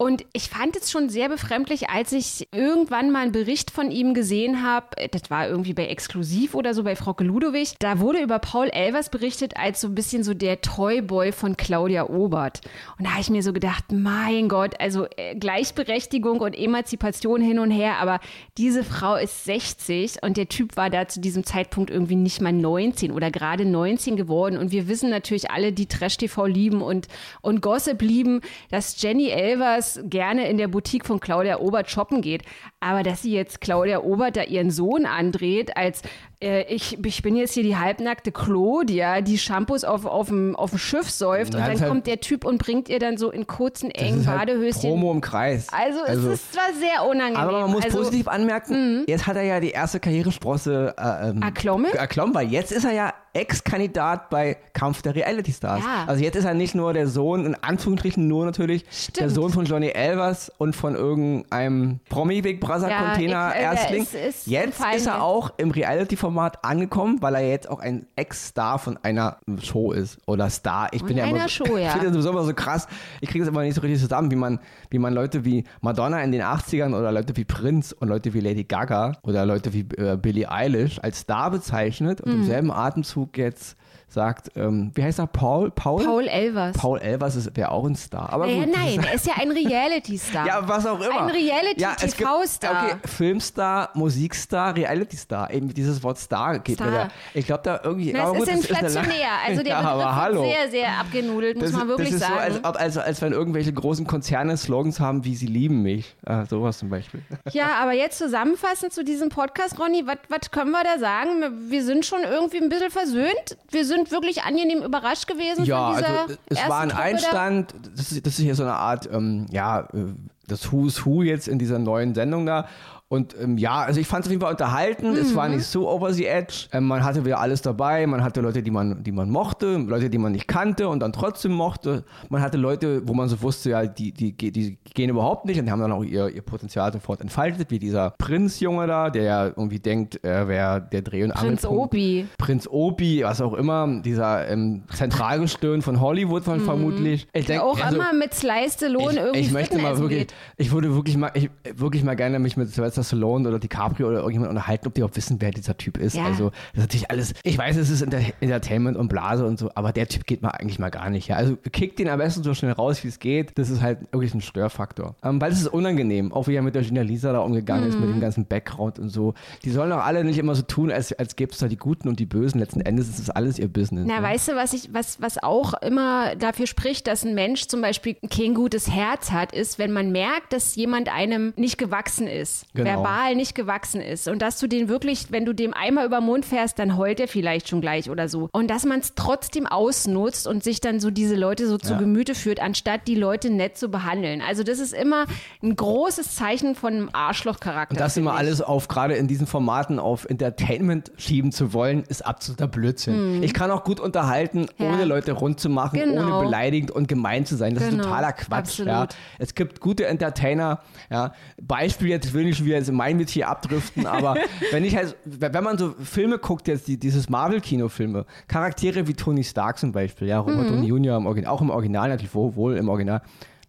und 0.00 0.24
ich 0.32 0.48
fand 0.48 0.76
es 0.76 0.92
schon 0.92 1.08
sehr 1.08 1.28
befremdlich, 1.28 1.90
als 1.90 2.12
ich 2.12 2.46
irgendwann 2.52 3.10
mal 3.10 3.22
einen 3.22 3.32
Bericht 3.32 3.72
von 3.72 3.90
ihm 3.90 4.14
gesehen 4.14 4.62
habe. 4.62 4.86
Das 5.10 5.28
war 5.28 5.48
irgendwie 5.48 5.74
bei 5.74 5.86
Exklusiv 5.86 6.54
oder 6.54 6.72
so 6.72 6.84
bei 6.84 6.94
Frau 6.94 7.16
Ludowig. 7.18 7.74
Da 7.80 7.98
wurde 7.98 8.22
über 8.22 8.38
Paul 8.38 8.68
Elvers 8.68 9.10
berichtet 9.10 9.56
als 9.56 9.80
so 9.80 9.88
ein 9.88 9.96
bisschen 9.96 10.22
so 10.22 10.34
der 10.34 10.60
Toyboy 10.60 11.32
von 11.32 11.56
Claudia 11.56 12.08
Obert. 12.08 12.60
Und 12.96 13.06
da 13.06 13.10
habe 13.10 13.22
ich 13.22 13.30
mir 13.30 13.42
so 13.42 13.52
gedacht, 13.52 13.86
mein 13.90 14.48
Gott, 14.48 14.76
also 14.78 15.06
äh, 15.16 15.34
Gleichberechtigung 15.34 16.38
und 16.38 16.56
Emanzipation 16.56 17.40
hin 17.40 17.58
und 17.58 17.72
her, 17.72 17.96
aber 17.98 18.20
diese 18.56 18.84
Frau 18.84 19.16
ist 19.16 19.46
60 19.46 20.22
und 20.22 20.36
der 20.36 20.48
Typ 20.48 20.76
war 20.76 20.90
da 20.90 21.08
zu 21.08 21.20
diesem 21.20 21.42
Zeitpunkt 21.42 21.90
irgendwie 21.90 22.14
nicht 22.14 22.40
mal 22.40 22.52
19 22.52 23.10
oder 23.10 23.32
gerade 23.32 23.64
19 23.64 24.14
geworden. 24.14 24.58
Und 24.58 24.70
wir 24.70 24.86
wissen 24.86 25.10
natürlich 25.10 25.50
alle, 25.50 25.72
die 25.72 25.86
Trash-TV 25.86 26.46
lieben 26.46 26.82
und, 26.82 27.08
und 27.40 27.62
Gossip 27.62 28.00
lieben, 28.00 28.42
dass 28.70 29.02
Jenny 29.02 29.30
Elvers 29.30 29.87
gerne 30.04 30.48
in 30.48 30.58
der 30.58 30.68
Boutique 30.68 31.06
von 31.06 31.20
Claudia 31.20 31.60
Obert 31.60 31.90
shoppen 31.90 32.20
geht. 32.20 32.42
Aber 32.80 33.02
dass 33.02 33.22
sie 33.22 33.32
jetzt 33.32 33.60
Claudia 33.60 34.00
Obert 34.00 34.36
da 34.36 34.42
ihren 34.42 34.70
Sohn 34.70 35.06
andreht, 35.06 35.76
als 35.76 36.02
äh, 36.40 36.62
ich, 36.72 37.04
ich 37.04 37.22
bin 37.22 37.34
jetzt 37.34 37.54
hier 37.54 37.64
die 37.64 37.76
halbnackte 37.76 38.30
Claudia, 38.30 39.20
die 39.22 39.38
Shampoos 39.38 39.82
auf, 39.82 40.04
auf, 40.06 40.28
dem, 40.28 40.54
auf 40.54 40.70
dem 40.70 40.78
Schiff 40.78 41.10
säuft 41.10 41.54
Ja, 41.54 41.60
und 41.60 41.66
das 41.66 41.74
dann 41.74 41.80
halt- 41.80 41.88
kommt 41.90 42.06
der 42.06 42.20
Typ 42.20 42.44
und 42.44 42.58
bringt 42.58 42.88
ihr 42.88 43.00
dann 43.00 43.16
so 43.16 43.30
in 43.30 43.46
kurzen, 43.48 43.90
Das 43.90 44.02
engen 44.02 44.20
ist 44.20 44.26
halt 44.28 44.38
Badehöschen. 44.38 44.90
Promo 44.90 45.10
im 45.10 45.20
Kreis. 45.20 45.66
Also, 45.72 46.00
es 46.06 46.22
ist 46.22 46.52
zwar 46.52 46.72
sehr 46.78 47.08
unangenehm. 47.08 47.36
Aber 47.36 47.62
man 47.62 47.72
muss 47.72 47.84
also, 47.84 47.98
positiv 47.98 48.28
anmerken, 48.28 49.04
jetzt 49.08 49.26
hat 49.26 49.36
er 49.36 49.42
ja 49.42 49.58
die 49.58 49.70
erste 49.70 49.98
Karrieresprosse 49.98 50.94
äh, 50.96 51.30
ähm, 51.30 51.42
Erklommen? 51.42 51.92
erklommen, 51.92 52.34
weil 52.34 52.48
jetzt 52.48 52.70
ist 52.70 52.84
er 52.84 52.92
ja 52.92 53.14
Ex-Kandidat 53.32 54.30
bei 54.30 54.56
Kampf 54.72 55.02
der 55.02 55.14
Reality 55.14 55.52
Stars. 55.52 55.82
Ja. 55.84 56.04
Also 56.06 56.22
jetzt 56.24 56.34
ist 56.36 56.44
er 56.44 56.54
nicht 56.54 56.74
nur 56.74 56.92
der 56.92 57.06
Sohn, 57.06 57.46
in 57.46 57.54
Anführungsstrichen 57.54 58.26
nur 58.26 58.44
natürlich, 58.46 58.84
Stimmt. 58.90 59.20
der 59.20 59.30
Sohn 59.30 59.50
von 59.50 59.64
Johnny 59.64 59.88
Elvers 59.88 60.50
und 60.58 60.74
von 60.74 60.94
irgendeinem 60.94 62.00
Promi 62.08 62.40
Big 62.42 62.60
Brother 62.60 62.88
Ja, 62.88 63.14
äh, 63.14 63.98
jetzt 64.46 64.80
ist 64.96 65.06
er 65.06 65.22
auch 65.22 65.52
im 65.58 65.70
Reality-Format 65.70 66.27
angekommen, 66.62 67.22
weil 67.22 67.34
er 67.36 67.48
jetzt 67.48 67.68
auch 67.68 67.80
ein 67.80 68.06
Ex-Star 68.16 68.78
von 68.78 68.98
einer 69.02 69.38
Show 69.62 69.92
ist. 69.92 70.18
Oder 70.26 70.50
Star. 70.50 70.88
Ich 70.92 71.04
bin 71.04 71.16
ja 71.16 71.26
immer 71.26 71.40
so, 71.42 71.48
Show, 71.48 71.64
ja. 71.76 71.86
Ich 71.86 71.90
finde 71.92 72.06
das 72.06 72.12
sowieso 72.14 72.30
immer 72.30 72.44
so 72.44 72.54
krass. 72.54 72.86
Ich 73.20 73.28
kriege 73.28 73.44
das 73.44 73.48
immer 73.52 73.62
nicht 73.62 73.74
so 73.74 73.80
richtig 73.80 74.00
zusammen, 74.00 74.30
wie 74.30 74.36
man, 74.36 74.58
wie 74.90 74.98
man 74.98 75.14
Leute 75.14 75.44
wie 75.44 75.64
Madonna 75.80 76.22
in 76.22 76.32
den 76.32 76.42
80ern 76.42 76.94
oder 76.96 77.12
Leute 77.12 77.36
wie 77.36 77.44
Prince 77.44 77.94
und 77.94 78.08
Leute 78.08 78.34
wie 78.34 78.40
Lady 78.40 78.64
Gaga 78.64 79.12
oder 79.22 79.46
Leute 79.46 79.72
wie 79.72 79.86
äh, 79.96 80.16
Billie 80.20 80.50
Eilish 80.50 80.98
als 81.02 81.20
Star 81.20 81.50
bezeichnet 81.50 82.24
Mhm. 82.24 82.32
und 82.32 82.38
im 82.40 82.44
selben 82.46 82.70
Atemzug 82.70 83.36
jetzt 83.38 83.76
sagt, 84.10 84.50
ähm, 84.56 84.90
wie 84.94 85.02
heißt 85.02 85.18
er, 85.18 85.26
Paul? 85.26 85.70
Paul? 85.70 86.04
Paul 86.04 86.26
Elvers. 86.26 86.76
Paul 86.76 86.98
Elvers 87.00 87.54
wäre 87.54 87.70
auch 87.70 87.84
ein 87.84 87.94
Star. 87.96 88.32
Aber 88.32 88.46
Naja, 88.46 88.64
gut, 88.64 88.74
nein, 88.74 89.04
er 89.06 89.14
ist 89.14 89.26
ja 89.26 89.34
ein 89.38 89.50
Reality-Star. 89.52 90.46
ja, 90.46 90.66
was 90.68 90.86
auch 90.86 91.00
immer. 91.00 91.22
Ein 91.22 91.30
Reality-TV-Star. 91.30 92.84
Okay, 92.86 92.96
Filmstar, 93.06 93.90
Musikstar, 93.94 94.74
Reality-Star. 94.76 95.50
Eben 95.52 95.72
dieses 95.72 96.02
Wort 96.02 96.18
Star 96.18 96.58
geht 96.58 96.80
mir 96.80 96.86
Star. 96.86 97.04
da. 97.06 97.10
Ich 97.34 97.46
glaube 97.46 97.62
da 97.64 97.80
irgendwie. 97.82 98.12
Na, 98.12 98.24
aber 98.24 98.38
es 98.38 98.48
ist 98.48 98.70
inflationär. 98.70 99.28
also 99.46 99.62
der 99.62 99.72
ja, 99.72 99.94
Begriff 99.94 100.12
hallo. 100.14 100.42
sehr, 100.44 100.70
sehr 100.70 100.98
abgenudelt, 100.98 101.56
muss 101.58 101.70
Das, 101.70 101.78
man 101.78 101.88
wirklich 101.88 102.10
das 102.10 102.20
ist 102.20 102.26
sagen. 102.26 102.34
so, 102.34 102.40
als, 102.40 102.64
ob, 102.64 102.80
als, 102.80 102.98
als 102.98 103.22
wenn 103.22 103.32
irgendwelche 103.32 103.72
großen 103.72 104.06
Konzerne 104.06 104.56
Slogans 104.56 105.00
haben, 105.00 105.24
wie 105.24 105.34
sie 105.34 105.46
lieben 105.46 105.82
mich. 105.82 106.14
Äh, 106.26 106.44
sowas 106.46 106.78
zum 106.78 106.90
Beispiel. 106.90 107.22
Ja, 107.52 107.76
aber 107.82 107.92
jetzt 107.92 108.18
zusammenfassend 108.18 108.92
zu 108.92 109.02
diesem 109.04 109.30
Podcast, 109.30 109.80
Ronny, 109.80 110.04
was 110.06 110.50
können 110.50 110.70
wir 110.70 110.84
da 110.84 110.98
sagen? 110.98 111.70
Wir 111.70 111.82
sind 111.82 112.04
schon 112.04 112.22
irgendwie 112.22 112.58
ein 112.58 112.68
bisschen 112.68 112.90
versöhnt. 112.90 113.56
Wir 113.70 113.78
wir 113.78 113.97
sind 113.98 114.10
wirklich 114.10 114.42
angenehm 114.42 114.82
überrascht 114.82 115.26
gewesen 115.26 115.64
Ja, 115.64 115.92
von 115.92 115.96
dieser 115.96 116.20
also 116.20 116.34
es 116.46 116.56
ersten 116.56 116.70
war 116.70 116.80
ein 116.80 116.88
Truppe. 116.90 117.02
Einstand, 117.02 117.74
das 117.96 118.12
ist, 118.12 118.26
das 118.26 118.38
ist 118.38 118.44
hier 118.44 118.54
so 118.54 118.62
eine 118.62 118.74
Art, 118.74 119.08
ähm, 119.12 119.46
ja, 119.50 119.80
äh, 119.80 120.14
das 120.46 120.72
Who's 120.72 121.04
Who 121.04 121.22
jetzt 121.22 121.48
in 121.48 121.58
dieser 121.58 121.78
neuen 121.78 122.14
Sendung 122.14 122.46
da. 122.46 122.68
Und 123.10 123.34
ähm, 123.40 123.56
ja, 123.56 123.76
also 123.76 124.00
ich 124.00 124.06
fand 124.06 124.24
es 124.24 124.28
auf 124.28 124.32
jeden 124.32 124.42
Fall 124.42 124.52
unterhalten. 124.52 125.14
Es 125.16 125.32
Mhm. 125.32 125.36
war 125.36 125.48
nicht 125.48 125.64
so 125.64 125.88
over 125.88 126.12
the 126.12 126.26
edge. 126.26 126.66
Ähm, 126.72 126.84
man 126.84 127.02
hatte 127.02 127.24
wieder 127.24 127.40
alles 127.40 127.62
dabei. 127.62 128.06
Man 128.06 128.22
hatte 128.22 128.42
Leute, 128.42 128.62
die 128.62 128.70
man, 128.70 129.02
die 129.02 129.12
man 129.12 129.30
mochte, 129.30 129.76
Leute, 129.78 130.10
die 130.10 130.18
man 130.18 130.32
nicht 130.32 130.46
kannte 130.46 130.88
und 130.88 131.00
dann 131.00 131.12
trotzdem 131.14 131.52
mochte. 131.52 132.04
Man 132.28 132.42
hatte 132.42 132.58
Leute, 132.58 133.08
wo 133.08 133.14
man 133.14 133.28
so 133.28 133.40
wusste, 133.40 133.70
ja, 133.70 133.86
die, 133.86 134.12
die, 134.12 134.32
die, 134.32 134.76
gehen 134.94 135.08
überhaupt 135.08 135.46
nicht 135.46 135.58
und 135.58 135.64
die 135.64 135.72
haben 135.72 135.80
dann 135.80 135.92
auch 135.92 136.04
ihr, 136.04 136.28
ihr 136.28 136.42
Potenzial 136.42 136.92
sofort 136.92 137.22
entfaltet, 137.22 137.70
wie 137.70 137.78
dieser 137.78 138.10
Prinzjunge 138.18 138.86
da, 138.86 139.08
der 139.08 139.22
ja 139.22 139.46
irgendwie 139.46 139.78
denkt, 139.78 140.20
er 140.22 140.46
wäre 140.48 140.86
der 140.92 141.00
Dreh- 141.00 141.24
und 141.24 141.32
Prinz 141.32 141.64
Angelpunkt. 141.64 141.94
Obi. 141.94 142.26
Prinz 142.36 142.68
Obi, 142.70 143.22
was 143.24 143.40
auch 143.40 143.54
immer, 143.54 144.02
dieser 144.02 144.48
ähm, 144.48 144.82
Zentralgestirn 144.92 145.80
von 145.80 146.00
Hollywood 146.00 146.44
von 146.44 146.60
vermutlich. 146.60 147.26
Ich 147.32 147.46
denk, 147.46 147.62
auch 147.62 147.80
also, 147.80 147.96
immer 147.96 148.12
mit 148.12 148.34
Slice 148.34 148.86
ich, 148.86 148.92
irgendwie 148.92 149.38
ich 149.40 149.50
möchte 149.50 149.78
mal 149.78 149.98
wirklich, 149.98 150.28
geht. 150.28 150.34
ich 150.58 150.72
würde 150.72 150.94
wirklich 150.94 151.16
mal, 151.16 151.30
ich, 151.34 151.48
wirklich 151.74 152.04
mal 152.04 152.14
gerne 152.14 152.38
mich 152.38 152.56
mit 152.56 152.68
Sylvester 152.68 152.97
Stallone 153.04 153.48
oder 153.48 153.58
DiCaprio 153.58 154.08
oder 154.08 154.18
irgendjemand 154.18 154.50
unterhalten, 154.50 154.86
ob 154.86 154.94
die 154.94 155.00
überhaupt 155.00 155.16
wissen, 155.16 155.36
wer 155.40 155.50
dieser 155.50 155.76
Typ 155.76 155.96
ist. 155.98 156.16
Ja. 156.16 156.24
Also 156.24 156.50
das 156.50 156.74
ist 156.74 156.80
natürlich 156.80 157.10
alles, 157.10 157.34
ich 157.42 157.56
weiß, 157.58 157.76
es 157.76 157.90
ist 157.90 158.02
Enter 158.02 158.20
Entertainment 158.40 158.96
und 158.96 159.08
Blase 159.08 159.46
und 159.46 159.58
so, 159.58 159.70
aber 159.74 159.92
der 159.92 160.08
Typ 160.08 160.26
geht 160.26 160.42
mal 160.42 160.50
eigentlich 160.50 160.78
mal 160.78 160.90
gar 160.90 161.10
nicht. 161.10 161.28
Ja. 161.28 161.36
Also 161.36 161.56
kickt 161.72 161.98
den 161.98 162.08
am 162.08 162.18
besten 162.18 162.42
so 162.42 162.54
schnell 162.54 162.72
raus, 162.72 163.04
wie 163.04 163.08
es 163.08 163.18
geht. 163.18 163.58
Das 163.58 163.70
ist 163.70 163.80
halt 163.82 164.00
wirklich 164.12 164.34
ein 164.34 164.40
Störfaktor. 164.40 165.14
Ähm, 165.22 165.40
weil 165.40 165.52
es 165.52 165.60
ist 165.60 165.68
unangenehm, 165.68 166.32
auch 166.32 166.48
wie 166.48 166.54
er 166.54 166.62
mit 166.62 166.74
der 166.74 166.82
Gina 166.82 167.02
Lisa 167.02 167.32
da 167.32 167.40
umgegangen 167.40 167.88
ist, 167.88 167.94
Mhm. 167.94 168.00
mit 168.00 168.10
dem 168.10 168.20
ganzen 168.20 168.46
Background 168.46 168.98
und 168.98 169.08
so. 169.10 169.34
Die 169.64 169.70
sollen 169.70 169.92
auch 169.92 170.04
alle 170.04 170.24
nicht 170.24 170.38
immer 170.38 170.54
so 170.54 170.62
tun, 170.62 170.90
als, 170.90 171.12
als 171.12 171.36
gäbe 171.36 171.52
es 171.52 171.58
da 171.58 171.68
die 171.68 171.76
Guten 171.76 172.08
und 172.08 172.18
die 172.20 172.26
Bösen. 172.26 172.58
Letzten 172.60 172.80
Endes 172.80 173.08
ist 173.08 173.18
es 173.18 173.30
alles 173.30 173.58
ihr 173.58 173.68
Business. 173.68 174.04
Na, 174.06 174.20
ne? 174.20 174.22
weißt 174.26 174.48
du, 174.48 174.56
was 174.56 174.72
ich, 174.72 174.92
was, 174.92 175.20
was 175.20 175.42
auch 175.42 175.74
immer 175.82 176.34
dafür 176.36 176.66
spricht, 176.66 177.06
dass 177.06 177.24
ein 177.24 177.34
Mensch 177.34 177.66
zum 177.68 177.80
Beispiel 177.80 178.16
kein 178.30 178.54
gutes 178.54 178.90
Herz 178.90 179.30
hat, 179.30 179.52
ist, 179.52 179.78
wenn 179.78 179.92
man 179.92 180.12
merkt, 180.12 180.52
dass 180.52 180.74
jemand 180.76 181.12
einem 181.12 181.52
nicht 181.56 181.78
gewachsen 181.78 182.26
ist, 182.26 182.66
Genau. 182.74 182.87
Verbal 182.96 183.34
nicht 183.34 183.54
gewachsen 183.54 184.00
ist 184.00 184.28
und 184.28 184.40
dass 184.42 184.58
du 184.58 184.66
den 184.66 184.88
wirklich, 184.88 185.30
wenn 185.30 185.44
du 185.44 185.52
dem 185.52 185.74
einmal 185.74 186.06
über 186.06 186.18
den 186.20 186.26
Mund 186.26 186.44
fährst, 186.44 186.78
dann 186.78 186.96
heult 186.96 187.20
er 187.20 187.28
vielleicht 187.28 187.68
schon 187.68 187.80
gleich 187.80 188.10
oder 188.10 188.28
so. 188.28 188.48
Und 188.52 188.68
dass 188.70 188.84
man 188.84 189.00
es 189.00 189.14
trotzdem 189.14 189.66
ausnutzt 189.66 190.46
und 190.46 190.62
sich 190.64 190.80
dann 190.80 191.00
so 191.00 191.10
diese 191.10 191.34
Leute 191.36 191.66
so 191.68 191.78
zu 191.78 191.92
Ja. 191.92 191.98
Gemüte 191.98 192.34
führt, 192.34 192.60
anstatt 192.60 193.06
die 193.06 193.14
Leute 193.14 193.50
nett 193.50 193.76
zu 193.76 193.88
behandeln. 193.88 194.40
Also 194.46 194.62
das 194.62 194.78
ist 194.78 194.92
immer 194.94 195.26
ein 195.62 195.74
großes 195.76 196.34
Zeichen 196.36 196.74
von 196.74 196.92
einem 196.92 197.10
Arschlochcharakter. 197.12 197.92
Und 197.94 198.00
das 198.00 198.16
immer 198.16 198.32
ich. 198.32 198.38
alles 198.38 198.60
auf, 198.62 198.88
gerade 198.88 199.14
in 199.14 199.28
diesen 199.28 199.46
Formaten, 199.46 199.98
auf 199.98 200.24
Entertainment 200.24 201.12
schieben 201.16 201.52
zu 201.52 201.72
wollen, 201.72 202.02
ist 202.04 202.24
absoluter 202.24 202.66
Blödsinn. 202.68 203.42
Ich 203.42 203.54
kann 203.54 203.70
auch 203.70 203.84
gut 203.84 204.00
unterhalten, 204.00 204.66
Hm. 204.76 204.86
Ja. 204.86 204.92
ohne 204.92 205.04
Leute 205.04 205.32
rund 205.32 205.60
zu 205.60 205.68
machen, 205.68 205.98
Genau. 205.98 206.38
ohne 206.38 206.44
beleidigend 206.46 206.90
und 206.90 207.08
gemein 207.08 207.46
zu 207.46 207.56
sein. 207.56 207.74
Das 207.74 207.84
ist 207.84 207.90
Genau. 207.90 208.04
totaler 208.04 208.32
Quatsch. 208.32 208.78
Ja. 208.80 209.06
Es 209.38 209.54
gibt 209.54 209.80
gute 209.80 210.06
Entertainer. 210.06 210.80
Ja. 211.10 211.32
Beispiel 211.60 212.08
jetzt 212.08 212.32
will 212.32 212.46
ich 212.46 212.64
wieder 212.64 212.77
jetzt 212.78 212.88
in 212.88 212.94
mein 212.94 213.16
Metier 213.16 213.48
abdriften, 213.48 214.06
aber 214.06 214.36
wenn 214.70 214.84
ich 214.84 214.96
halt, 214.96 215.16
wenn 215.24 215.64
man 215.64 215.76
so 215.78 215.90
Filme 216.02 216.38
guckt, 216.38 216.66
jetzt 216.68 216.88
die, 216.88 216.96
dieses 216.98 217.28
Marvel-Kinofilme, 217.28 218.24
Charaktere 218.46 219.06
wie 219.06 219.14
Tony 219.14 219.44
Stark 219.44 219.78
zum 219.78 219.92
Beispiel, 219.92 220.28
ja, 220.28 220.38
Robert 220.38 220.70
Mhm. 220.70 220.74
Downey 220.74 220.86
Jr. 220.88 221.16
im 221.16 221.26
Original, 221.26 221.52
auch 221.52 221.60
im 221.60 221.70
Original 221.70 222.08
natürlich, 222.08 222.34
wohl, 222.34 222.76
im 222.76 222.88
Original, 222.88 223.22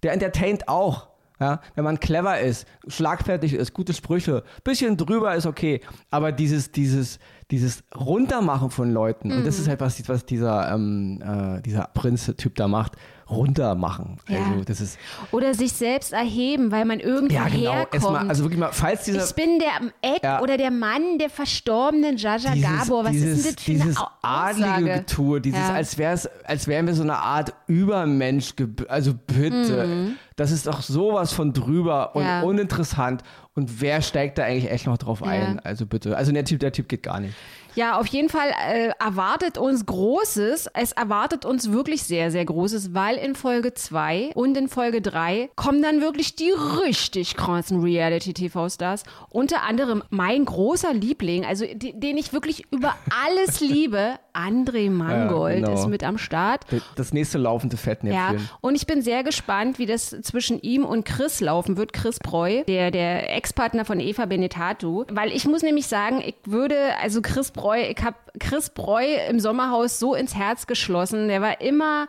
der 0.04 0.14
entertaint 0.14 0.68
auch. 0.68 1.08
Ja, 1.42 1.62
wenn 1.76 1.86
man 1.86 2.02
clever 2.02 2.38
ist, 2.42 2.68
schlagfertig 2.90 3.54
ist, 3.54 3.74
gute 3.74 3.94
Sprüche, 3.94 4.44
bisschen 4.66 4.98
drüber 4.98 5.36
ist 5.36 5.46
okay, 5.46 5.80
aber 6.12 6.34
dieses, 6.34 6.74
dieses, 6.74 7.18
dieses 7.50 7.82
Runtermachen 7.96 8.70
von 8.72 8.92
Leuten, 8.92 9.32
und 9.32 9.46
das 9.48 9.56
Mhm. 9.56 9.62
ist 9.64 9.70
halt 9.70 9.80
was, 9.80 10.10
was 10.10 10.26
dieser, 10.26 10.70
ähm, 10.74 11.22
äh, 11.26 11.62
dieser 11.62 11.90
Prinz-Typ 11.94 12.56
da 12.56 12.68
macht, 12.68 12.98
runtermachen. 13.30 14.18
Ja. 14.28 14.40
Also 14.52 14.64
das 14.64 14.82
ist, 14.82 14.98
Oder 15.32 15.54
sich 15.54 15.72
selbst 15.74 16.14
erheben, 16.14 16.72
weil 16.72 16.86
man 16.86 17.00
irgendwo 17.00 17.34
ja 17.36 17.48
genau, 17.48 17.72
herkommt. 17.74 17.94
erstmal, 17.94 18.28
also 18.30 18.44
wirklich 18.44 18.60
mal, 18.60 18.72
falls 18.72 19.04
dieser, 19.06 19.24
ich 19.24 19.34
bin 19.36 19.60
der 19.60 19.76
am 19.80 19.92
Eck 20.02 20.24
Ja. 20.24 20.42
oder 20.42 20.58
der 20.58 20.72
Mann 20.72 21.18
der 21.20 21.30
verstorbenen 21.30 22.18
Jaja 22.18 22.54
Gabor. 22.56 23.06
Was 23.06 23.12
dieses, 23.12 23.46
ist 23.46 23.46
denn 23.46 23.54
das 23.56 23.64
für 23.64 23.72
dieses 23.72 23.98
eine 24.22 24.72
adlige? 24.74 24.94
Getue, 25.00 25.42
dieses, 25.42 25.60
Ja. 25.60 25.74
als, 25.74 25.98
wär's, 25.98 26.30
als 26.46 26.68
wären 26.68 26.88
wir 26.88 26.96
so 26.96 27.04
eine 27.04 27.18
Art 27.18 27.54
Übermensch, 27.68 28.54
also 28.88 29.14
bitte, 29.28 30.14
das 30.40 30.52
ist 30.52 30.68
doch 30.68 30.82
sowas 30.82 31.34
von 31.34 31.54
drüber 31.54 32.16
und. 32.16 32.24
Ja. 32.24 32.42
uninteressant 32.44 33.24
und 33.56 33.82
wer 33.82 34.02
steigt 34.02 34.38
da 34.38 34.44
eigentlich 34.44 34.72
echt 34.72 34.86
noch 34.86 34.98
drauf 34.98 35.22
ein? 35.22 35.60
Also 35.60 35.86
bitte, 35.86 36.16
also 36.16 36.32
der 36.32 36.46
Typ, 36.46 36.60
der 36.62 36.72
Typ 36.72 36.88
geht 36.88 37.04
gar 37.04 37.20
nicht. 37.20 37.34
Ja, 37.76 38.00
auf 38.00 38.08
jeden 38.08 38.30
Fall 38.30 38.50
äh, 38.68 38.90
erwartet 39.00 39.58
uns 39.58 39.86
Großes. 39.86 40.70
Es 40.74 40.92
erwartet 40.92 41.46
uns 41.46 41.72
wirklich 41.72 42.04
sehr, 42.04 42.32
sehr 42.32 42.44
Großes, 42.44 42.94
weil 42.94 43.16
in 43.18 43.36
Folge 43.36 43.74
2 43.74 44.32
und 44.34 44.58
in 44.58 44.68
Folge 44.68 45.02
3 45.02 45.50
kommen 45.56 45.82
dann 45.82 46.02
wirklich 46.02 46.36
die 46.36 46.52
richtig 46.84 47.36
krassen 47.38 47.82
Reality-TV-Stars. 47.82 49.04
Unter 49.30 49.64
anderem 49.64 50.04
mein 50.10 50.46
großer 50.46 50.94
Liebling, 50.94 51.46
also 51.46 51.66
die, 51.74 51.98
den 51.98 52.18
ich 52.18 52.34
wirklich 52.34 52.66
über 52.72 52.96
alles 53.26 53.60
liebe, 53.60 54.16
André 54.34 54.90
Mangold 54.90 55.66
genau. 55.66 55.74
ist 55.74 55.88
mit 55.88 56.04
am 56.04 56.18
Start. 56.18 56.66
Das 56.96 57.14
nächste 57.14 57.38
laufende 57.38 57.76
Ja, 57.76 57.82
Fettnäpfchen. 57.82 58.50
und 58.62 58.76
ich 58.76 58.88
bin 58.88 59.02
sehr 59.02 59.24
gespannt, 59.24 59.80
wie 59.80 59.86
das 59.86 60.16
zwischen 60.30 60.62
ihm 60.62 60.86
und 60.86 61.06
Chris 61.06 61.42
laufen 61.42 61.78
wird. 61.78 61.94
Chris 61.94 62.20
Breu, 62.20 62.64
der, 62.68 62.92
der 62.92 63.36
Ex-Partner 63.36 63.86
von 63.86 64.00
Eva 64.00 64.26
Benetatu. 64.26 65.06
Weil 65.10 65.32
ich 65.32 65.46
muss 65.46 65.64
nämlich 65.64 65.88
sagen, 65.88 66.22
ich 66.26 66.36
würde, 66.46 66.96
also 67.02 67.22
Chris 67.22 67.52
Breu, 67.52 67.82
ich 67.82 68.04
habe 68.04 68.16
Chris 68.40 68.70
Breu 68.70 69.04
im 69.30 69.40
Sommerhaus 69.40 70.00
so 70.00 70.14
ins 70.14 70.36
Herz 70.36 70.68
geschlossen. 70.68 71.28
Der 71.28 71.42
war 71.42 71.62
immer 71.62 72.08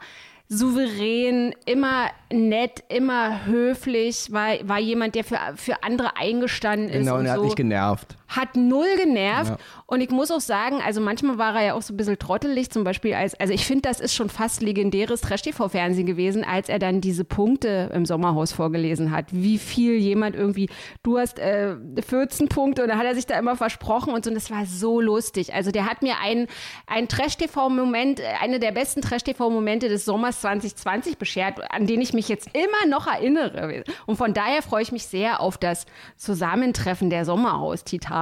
souverän, 0.49 1.55
immer 1.65 2.09
nett, 2.31 2.83
immer 2.89 3.47
höflich, 3.47 4.33
war, 4.33 4.57
war 4.65 4.81
jemand, 4.81 5.15
der 5.15 5.25
für, 5.25 5.39
für 5.55 5.83
andere 5.85 6.17
eingestanden 6.17 6.89
ist. 6.89 6.99
Genau, 6.99 7.15
und 7.15 7.21
und 7.21 7.27
er 7.27 7.33
hat 7.33 7.39
so 7.39 7.45
nicht 7.45 7.57
genervt. 7.57 8.17
Hat 8.31 8.57
null 8.57 8.97
genervt. 8.97 9.51
Ja. 9.51 9.59
Und 9.87 10.01
ich 10.01 10.11
muss 10.11 10.31
auch 10.31 10.41
sagen, 10.41 10.81
also 10.85 11.01
manchmal 11.01 11.37
war 11.37 11.57
er 11.57 11.67
ja 11.67 11.75
auch 11.75 11.83
so 11.83 11.93
ein 11.93 11.97
bisschen 11.97 12.19
trottelig, 12.19 12.71
zum 12.71 12.85
Beispiel 12.85 13.13
als, 13.15 13.35
also 13.35 13.53
ich 13.53 13.67
finde, 13.67 13.83
das 13.83 13.99
ist 13.99 14.15
schon 14.15 14.31
fast 14.31 14.63
legendäres 14.63 15.21
Trash-TV-Fernsehen 15.23 16.07
gewesen, 16.07 16.45
als 16.45 16.69
er 16.69 16.79
dann 16.79 17.01
diese 17.01 17.25
Punkte 17.25 17.91
im 17.93 18.07
Sommerhaus 18.07 18.53
vorgelesen 18.53 19.11
hat. 19.11 19.27
Wie 19.33 19.59
viel 19.59 19.95
jemand 19.95 20.37
irgendwie, 20.37 20.71
du 21.03 21.19
hast 21.19 21.41
äh, 21.41 21.75
14 22.07 22.49
Punkte 22.49 22.83
und 22.83 22.89
dann 22.89 22.99
hat 22.99 23.07
er 23.07 23.17
sich 23.17 23.27
da 23.27 23.37
immer 23.37 23.57
versprochen 23.57 24.15
und 24.15 24.25
so. 24.25 24.31
Und 24.31 24.37
das 24.37 24.51
war 24.51 24.65
so 24.65 25.01
lustig. 25.01 25.53
Also 25.53 25.73
der 25.73 25.91
hat 25.91 26.03
mir 26.03 26.19
einen, 26.23 26.47
einen 26.87 27.09
Trash-TV-Moment, 27.09 28.21
äh, 28.21 28.25
eine 28.41 28.61
der 28.61 28.71
besten 28.71 29.03
Trash-TV-Momente 29.03 29.89
des 29.89 30.05
Sommers 30.05 30.41
2020 30.41 31.19
beschert, 31.19 31.59
an 31.73 31.87
den 31.87 32.01
ich 32.01 32.13
mich 32.13 32.29
jetzt 32.29 32.49
immer 32.53 32.89
noch 32.89 33.09
erinnere. 33.09 33.83
Und 34.07 34.17
von 34.17 34.35
daher 34.35 34.63
freue 34.63 34.83
ich 34.83 34.93
mich 34.93 35.07
sehr 35.07 35.41
auf 35.41 35.59
das 35.59 35.87
Zusammentreffen 36.17 37.11
der 37.11 37.25
Sommerhaus-Titanen. 37.25 38.20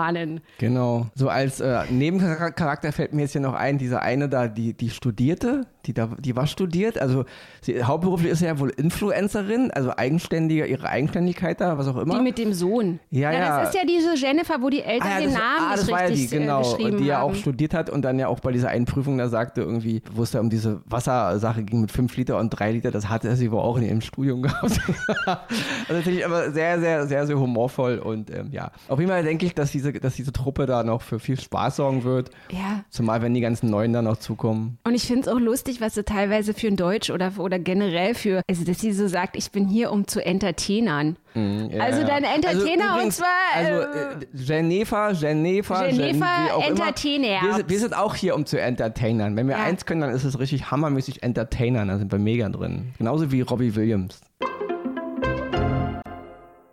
Genau. 0.58 1.06
So 1.14 1.28
als 1.28 1.60
äh, 1.60 1.82
Nebencharakter 1.90 2.92
fällt 2.92 3.12
mir 3.12 3.22
jetzt 3.22 3.32
hier 3.32 3.40
noch 3.40 3.54
ein, 3.54 3.78
diese 3.78 4.00
eine 4.02 4.28
da, 4.28 4.48
die, 4.48 4.74
die 4.74 4.90
studierte, 4.90 5.66
die, 5.86 5.94
da, 5.94 6.10
die 6.18 6.36
war 6.36 6.46
studiert, 6.46 7.00
also 7.00 7.24
sie, 7.62 7.82
hauptberuflich 7.82 8.32
ist 8.32 8.40
sie 8.40 8.46
ja 8.46 8.58
wohl 8.58 8.70
Influencerin, 8.70 9.70
also 9.70 9.92
eigenständiger, 9.96 10.66
ihre 10.66 10.88
Eigenständigkeit 10.88 11.60
da, 11.60 11.78
was 11.78 11.88
auch 11.88 11.96
immer. 11.96 12.16
Die 12.16 12.22
mit 12.22 12.38
dem 12.38 12.52
Sohn. 12.52 13.00
Ja, 13.10 13.32
ja. 13.32 13.60
Das 13.60 13.68
ist 13.70 13.74
ja 13.74 13.86
diese 13.86 14.14
Jennifer, 14.14 14.60
wo 14.60 14.68
die 14.68 14.82
Eltern 14.82 15.08
Ah, 15.08 15.14
ja, 15.14 15.20
den 15.20 15.30
das, 15.30 15.38
Namen 15.38 15.66
ah, 15.70 15.76
das 15.76 15.90
war 15.90 16.00
ja 16.02 16.06
die, 16.08 16.12
richtig 16.14 16.32
äh, 16.32 16.40
genau, 16.40 16.58
geschrieben 16.62 16.98
die 16.98 17.04
ja 17.06 17.18
haben. 17.18 17.30
auch 17.30 17.34
studiert 17.34 17.74
hat 17.74 17.88
und 17.90 18.02
dann 18.02 18.18
ja 18.18 18.28
auch 18.28 18.40
bei 18.40 18.52
dieser 18.52 18.68
einen 18.68 18.84
Prüfung 18.84 19.18
da 19.18 19.28
sagte 19.28 19.62
irgendwie, 19.62 20.02
wo 20.12 20.22
es 20.22 20.30
da 20.32 20.40
um 20.40 20.50
diese 20.50 20.82
Wassersache 20.86 21.62
ging 21.62 21.80
mit 21.80 21.90
5 21.90 22.14
Liter 22.16 22.38
und 22.38 22.50
3 22.50 22.72
Liter, 22.72 22.90
das 22.90 23.08
hatte 23.08 23.34
sie 23.36 23.50
wohl 23.50 23.60
auch 23.60 23.76
in 23.78 23.84
ihrem 23.84 24.00
Studium 24.00 24.42
gehabt. 24.42 24.78
also 25.26 25.92
natürlich 25.94 26.24
aber 26.24 26.50
sehr, 26.50 26.80
sehr, 26.80 27.06
sehr, 27.06 27.26
sehr 27.26 27.38
humorvoll 27.38 27.98
und 27.98 28.30
ähm, 28.30 28.48
ja. 28.50 28.70
Auf 28.88 28.98
jeden 28.98 29.10
Fall 29.10 29.22
denke 29.22 29.46
ich, 29.46 29.54
dass 29.54 29.72
diese, 29.72 29.87
dass 29.92 30.14
diese 30.14 30.32
Truppe 30.32 30.66
da 30.66 30.82
noch 30.82 31.02
für 31.02 31.18
viel 31.18 31.38
Spaß 31.38 31.76
sorgen 31.76 32.04
wird. 32.04 32.30
ja. 32.50 32.84
Zumal, 32.90 33.22
wenn 33.22 33.34
die 33.34 33.40
ganzen 33.40 33.70
Neuen 33.70 33.92
da 33.92 34.02
noch 34.02 34.16
zukommen. 34.16 34.78
Und 34.84 34.94
ich 34.94 35.06
finde 35.06 35.22
es 35.22 35.28
auch 35.28 35.38
lustig, 35.38 35.80
was 35.80 35.94
sie 35.94 36.04
teilweise 36.04 36.54
für 36.54 36.68
ein 36.68 36.76
Deutsch 36.76 37.10
oder, 37.10 37.32
oder 37.38 37.58
generell 37.58 38.14
für, 38.14 38.42
also 38.48 38.64
dass 38.64 38.80
sie 38.80 38.92
so 38.92 39.08
sagt, 39.08 39.36
ich 39.36 39.50
bin 39.50 39.66
hier, 39.68 39.90
um 39.92 40.06
zu 40.06 40.24
entertainern. 40.24 41.16
Ja, 41.34 41.80
Also 41.80 42.00
ja. 42.00 42.06
dein 42.06 42.24
Entertainer 42.24 42.54
Also 42.54 42.64
und 42.66 42.94
übrigens, 42.94 43.16
zwar, 43.16 43.28
Also 43.54 43.72
äh, 43.72 44.12
äh, 44.24 44.26
Geneva, 44.46 45.12
Geneva, 45.12 45.86
Gen, 45.86 45.96
Geneva 45.98 46.46
immer. 46.46 46.66
Entertainer. 46.66 47.42
Wir 47.42 47.54
sind, 47.54 47.70
wir 47.70 47.78
sind 47.78 47.96
auch 47.96 48.14
hier, 48.14 48.34
um 48.34 48.44
zu 48.46 48.60
entertainern. 48.60 49.36
Wenn 49.36 49.46
wir 49.46 49.56
Ja. 49.56 49.62
eins 49.64 49.86
können, 49.86 50.00
dann 50.00 50.10
ist 50.10 50.24
es 50.24 50.38
richtig 50.38 50.70
hammermäßig 50.70 51.22
entertainern. 51.22 51.88
Da 51.88 51.98
sind 51.98 52.10
wir 52.10 52.18
mega 52.18 52.48
drin. 52.48 52.92
Genauso 52.98 53.30
wie 53.30 53.42
Robbie 53.42 53.76
Williams. 53.76 54.20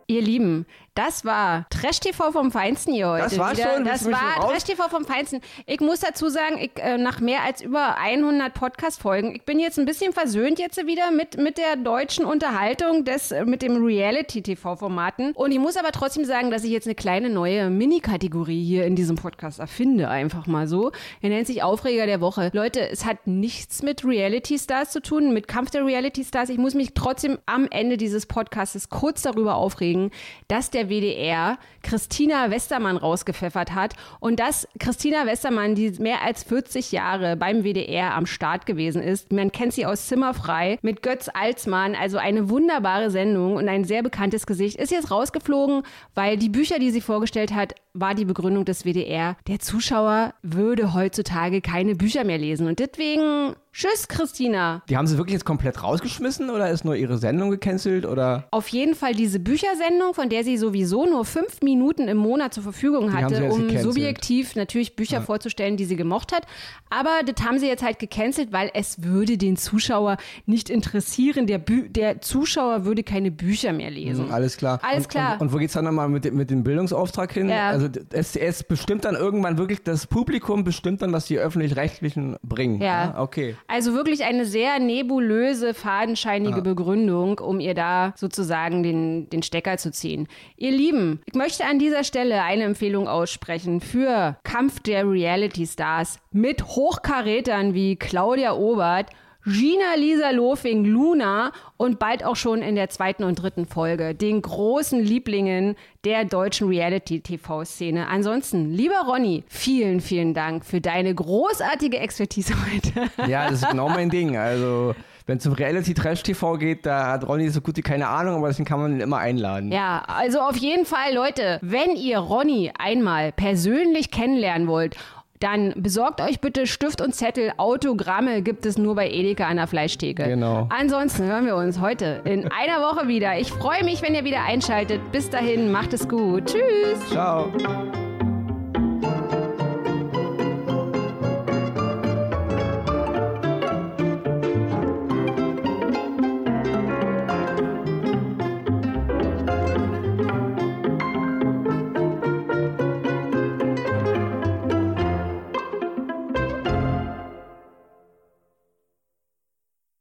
Ihr 0.08 0.22
Lieben, 0.22 0.66
Das 0.96 1.26
war 1.26 1.66
Trash 1.68 2.00
TV 2.00 2.32
vom 2.32 2.50
Feinsten 2.50 2.94
hier 2.94 3.10
heute. 3.10 3.24
Das 3.24 3.38
war 3.38 3.52
wieder. 3.52 3.74
schon? 3.74 3.84
Das 3.84 4.10
war? 4.10 4.48
Trash 4.48 4.64
TV 4.64 4.88
vom 4.88 5.04
Feinsten. 5.04 5.42
Ich 5.66 5.80
muss 5.80 6.00
dazu 6.00 6.30
sagen, 6.30 6.56
ich, 6.58 6.70
äh, 6.76 6.96
nach 6.96 7.20
mehr 7.20 7.42
als 7.42 7.60
über 7.60 7.98
100 7.98 8.54
Podcast-Folgen, 8.54 9.34
ich 9.34 9.42
bin 9.42 9.60
jetzt 9.60 9.78
ein 9.78 9.84
bisschen 9.84 10.14
versöhnt 10.14 10.58
jetzt 10.58 10.78
wieder 10.86 11.10
mit, 11.10 11.36
mit 11.36 11.58
der 11.58 11.76
deutschen 11.76 12.24
Unterhaltung, 12.24 13.04
des, 13.04 13.30
äh, 13.30 13.44
mit 13.44 13.60
dem 13.60 13.84
Reality-TV-Formaten. 13.84 15.32
Und 15.32 15.52
ich 15.52 15.58
muss 15.58 15.76
aber 15.76 15.92
trotzdem 15.92 16.24
sagen, 16.24 16.50
dass 16.50 16.64
ich 16.64 16.70
jetzt 16.70 16.86
eine 16.86 16.94
kleine 16.94 17.28
neue 17.28 17.68
Mini-Kategorie 17.68 18.64
hier 18.64 18.86
in 18.86 18.96
diesem 18.96 19.16
Podcast 19.16 19.60
erfinde, 19.60 20.08
einfach 20.08 20.46
mal 20.46 20.66
so. 20.66 20.92
Er 21.20 21.28
nennt 21.28 21.46
sich 21.46 21.62
Aufreger 21.62 22.06
der 22.06 22.22
Woche. 22.22 22.50
Leute, 22.54 22.88
es 22.88 23.04
hat 23.04 23.26
nichts 23.26 23.82
mit 23.82 24.02
Reality-Stars 24.02 24.92
zu 24.92 25.02
tun, 25.02 25.34
mit 25.34 25.46
Kampf 25.46 25.72
der 25.72 25.84
Reality-Stars. 25.84 26.48
Ich 26.48 26.58
muss 26.58 26.72
mich 26.72 26.94
trotzdem 26.94 27.36
am 27.44 27.68
Ende 27.70 27.98
dieses 27.98 28.24
Podcasts 28.24 28.88
kurz 28.88 29.20
darüber 29.20 29.56
aufregen, 29.56 30.10
dass 30.48 30.70
der 30.70 30.85
WDR 30.88 31.58
Christina 31.82 32.50
Westermann 32.50 32.96
rausgepfeffert 32.96 33.74
hat. 33.74 33.94
Und 34.20 34.40
dass 34.40 34.66
Christina 34.78 35.26
Westermann, 35.26 35.74
die 35.74 35.90
mehr 36.00 36.22
als 36.22 36.42
40 36.42 36.92
Jahre 36.92 37.36
beim 37.36 37.62
WDR 37.62 38.14
am 38.14 38.26
Start 38.26 38.66
gewesen 38.66 39.02
ist, 39.02 39.32
man 39.32 39.52
kennt 39.52 39.72
sie 39.72 39.86
aus 39.86 40.06
Zimmerfrei 40.06 40.78
mit 40.82 41.02
Götz 41.02 41.28
Alsmann, 41.32 41.94
also 41.94 42.18
eine 42.18 42.50
wunderbare 42.50 43.10
Sendung 43.10 43.56
und 43.56 43.68
ein 43.68 43.84
sehr 43.84 44.02
bekanntes 44.02 44.46
Gesicht, 44.46 44.76
ist 44.78 44.90
jetzt 44.90 45.10
rausgeflogen, 45.10 45.82
weil 46.14 46.36
die 46.36 46.48
Bücher, 46.48 46.78
die 46.78 46.90
sie 46.90 47.00
vorgestellt 47.00 47.54
hat, 47.54 47.74
war 47.98 48.14
die 48.14 48.24
Begründung 48.24 48.64
des 48.64 48.84
WDR. 48.84 49.36
Der 49.46 49.58
Zuschauer 49.58 50.34
würde 50.42 50.94
heutzutage 50.94 51.60
keine 51.60 51.94
Bücher 51.94 52.24
mehr 52.24 52.38
lesen 52.38 52.66
und 52.66 52.78
deswegen 52.78 53.54
Tschüss, 53.72 54.08
Christina. 54.08 54.82
Die 54.88 54.96
haben 54.96 55.06
sie 55.06 55.18
wirklich 55.18 55.34
jetzt 55.34 55.44
komplett 55.44 55.82
rausgeschmissen 55.82 56.48
oder 56.48 56.70
ist 56.70 56.86
nur 56.86 56.96
ihre 56.96 57.18
Sendung 57.18 57.50
gecancelt 57.50 58.06
oder? 58.06 58.48
Auf 58.50 58.68
jeden 58.68 58.94
Fall 58.94 59.14
diese 59.14 59.38
Büchersendung, 59.38 60.14
von 60.14 60.30
der 60.30 60.44
sie 60.44 60.56
sowieso 60.56 61.04
nur 61.04 61.26
fünf 61.26 61.60
Minuten 61.62 62.08
im 62.08 62.16
Monat 62.16 62.54
zur 62.54 62.62
Verfügung 62.62 63.12
hatte, 63.12 63.44
um 63.50 63.66
gecancelt. 63.66 63.82
subjektiv 63.82 64.56
natürlich 64.56 64.96
Bücher 64.96 65.20
vorzustellen, 65.20 65.76
die 65.76 65.84
sie 65.84 65.96
gemocht 65.96 66.32
hat. 66.32 66.46
Aber 66.88 67.10
das 67.26 67.44
haben 67.46 67.58
sie 67.58 67.66
jetzt 67.66 67.82
halt 67.82 67.98
gecancelt, 67.98 68.50
weil 68.50 68.70
es 68.72 69.02
würde 69.02 69.36
den 69.36 69.58
Zuschauer 69.58 70.16
nicht 70.46 70.70
interessieren. 70.70 71.46
Der, 71.46 71.58
Bü 71.58 71.90
der 71.90 72.22
Zuschauer 72.22 72.86
würde 72.86 73.02
keine 73.02 73.30
Bücher 73.30 73.74
mehr 73.74 73.90
lesen. 73.90 74.30
Alles 74.30 74.56
klar. 74.56 74.80
Alles 74.82 75.04
und, 75.04 75.10
klar. 75.10 75.32
Und, 75.34 75.48
und 75.48 75.52
wo 75.52 75.58
geht's 75.58 75.74
dann 75.74 75.84
nochmal 75.84 76.08
mit, 76.08 76.24
dem- 76.24 76.34
mit 76.36 76.50
dem 76.50 76.64
Bildungsauftrag 76.64 77.30
hin? 77.30 77.50
Ja. 77.50 77.68
Also 77.68 77.85
es, 78.12 78.36
es 78.36 78.62
bestimmt 78.64 79.04
dann 79.04 79.14
irgendwann 79.14 79.58
wirklich, 79.58 79.82
das 79.82 80.06
Publikum 80.06 80.64
bestimmt 80.64 81.02
dann, 81.02 81.12
was 81.12 81.26
die 81.26 81.38
Öffentlich-Rechtlichen 81.38 82.36
bringen. 82.42 82.80
Ja. 82.80 83.14
Ah, 83.16 83.22
Okay. 83.22 83.56
Also 83.66 83.94
wirklich 83.94 84.24
eine 84.24 84.44
sehr 84.44 84.78
nebulöse, 84.78 85.74
fadenscheinige 85.74 86.62
Begründung, 86.62 87.38
um 87.38 87.60
ihr 87.60 87.74
da 87.74 88.12
sozusagen 88.16 88.82
den, 88.82 89.28
den 89.30 89.42
Stecker 89.42 89.76
zu 89.78 89.90
ziehen. 89.90 90.28
Ihr 90.56 90.70
Lieben, 90.70 91.20
ich 91.26 91.34
möchte 91.34 91.64
an 91.64 91.78
dieser 91.78 92.04
Stelle 92.04 92.42
eine 92.42 92.64
Empfehlung 92.64 93.08
aussprechen 93.08 93.80
für 93.80 94.36
Kampf 94.44 94.80
der 94.80 95.08
Reality 95.08 95.66
Stars 95.66 96.18
mit 96.32 96.64
Hochkarätern 96.64 97.74
wie 97.74 97.96
Claudia 97.96 98.54
Obert, 98.54 99.10
Gina 99.46 99.94
Lisa 99.96 100.30
Lofing, 100.30 100.84
Luna 100.84 101.52
und 101.76 102.00
bald 102.00 102.24
auch 102.24 102.34
schon 102.34 102.62
in 102.62 102.74
der 102.74 102.88
zweiten 102.88 103.22
und 103.22 103.40
dritten 103.40 103.64
Folge, 103.64 104.12
den 104.12 104.42
großen 104.42 104.98
Lieblingen 104.98 105.76
der 106.04 106.24
deutschen 106.24 106.66
Reality-TV-Szene. 106.66 108.08
Ansonsten, 108.08 108.72
lieber 108.72 109.02
Ronny, 109.06 109.44
vielen, 109.46 110.00
vielen 110.00 110.34
Dank 110.34 110.64
für 110.64 110.80
deine 110.80 111.14
großartige 111.14 111.98
Expertise 111.98 112.54
heute. 112.74 113.30
Ja, 113.30 113.48
das 113.48 113.62
ist 113.62 113.70
genau 113.70 113.88
mein 113.88 114.10
Ding. 114.10 114.36
Also, 114.36 114.96
wenn 115.26 115.38
es 115.38 115.46
um 115.46 115.52
Reality-Trash-TV 115.52 116.58
geht, 116.58 116.84
da 116.84 117.12
hat 117.12 117.28
Ronny 117.28 117.48
so 117.48 117.60
gut 117.60 117.76
wie 117.76 117.82
keine 117.82 118.08
Ahnung, 118.08 118.36
aber 118.36 118.48
deswegen 118.48 118.66
kann 118.66 118.80
man 118.80 118.94
ihn 118.94 119.00
immer 119.00 119.18
einladen. 119.18 119.70
Ja, 119.70 120.02
also 120.06 120.40
auf 120.40 120.56
jeden 120.56 120.86
Fall, 120.86 121.14
Leute, 121.14 121.58
wenn 121.62 121.94
ihr 121.94 122.18
Ronny 122.18 122.72
einmal 122.78 123.30
persönlich 123.30 124.10
kennenlernen 124.10 124.66
wollt, 124.66 124.96
dann 125.40 125.72
besorgt 125.76 126.20
euch 126.20 126.40
bitte 126.40 126.66
Stift 126.66 127.00
und 127.00 127.14
Zettel. 127.14 127.52
Autogramme 127.56 128.42
gibt 128.42 128.66
es 128.66 128.78
nur 128.78 128.94
bei 128.94 129.08
Edeka 129.10 129.46
an 129.46 129.56
der 129.56 129.66
Fleischtheke. 129.66 130.24
Genau. 130.24 130.68
Ansonsten 130.70 131.24
hören 131.24 131.46
wir 131.46 131.56
uns 131.56 131.80
heute 131.80 132.20
in 132.24 132.50
einer 132.50 132.80
Woche 132.80 133.08
wieder. 133.08 133.38
Ich 133.38 133.50
freue 133.50 133.84
mich, 133.84 134.02
wenn 134.02 134.14
ihr 134.14 134.24
wieder 134.24 134.42
einschaltet. 134.42 135.00
Bis 135.12 135.30
dahin, 135.30 135.70
macht 135.70 135.92
es 135.92 136.08
gut. 136.08 136.46
Tschüss. 136.46 137.10
Ciao. 137.10 137.50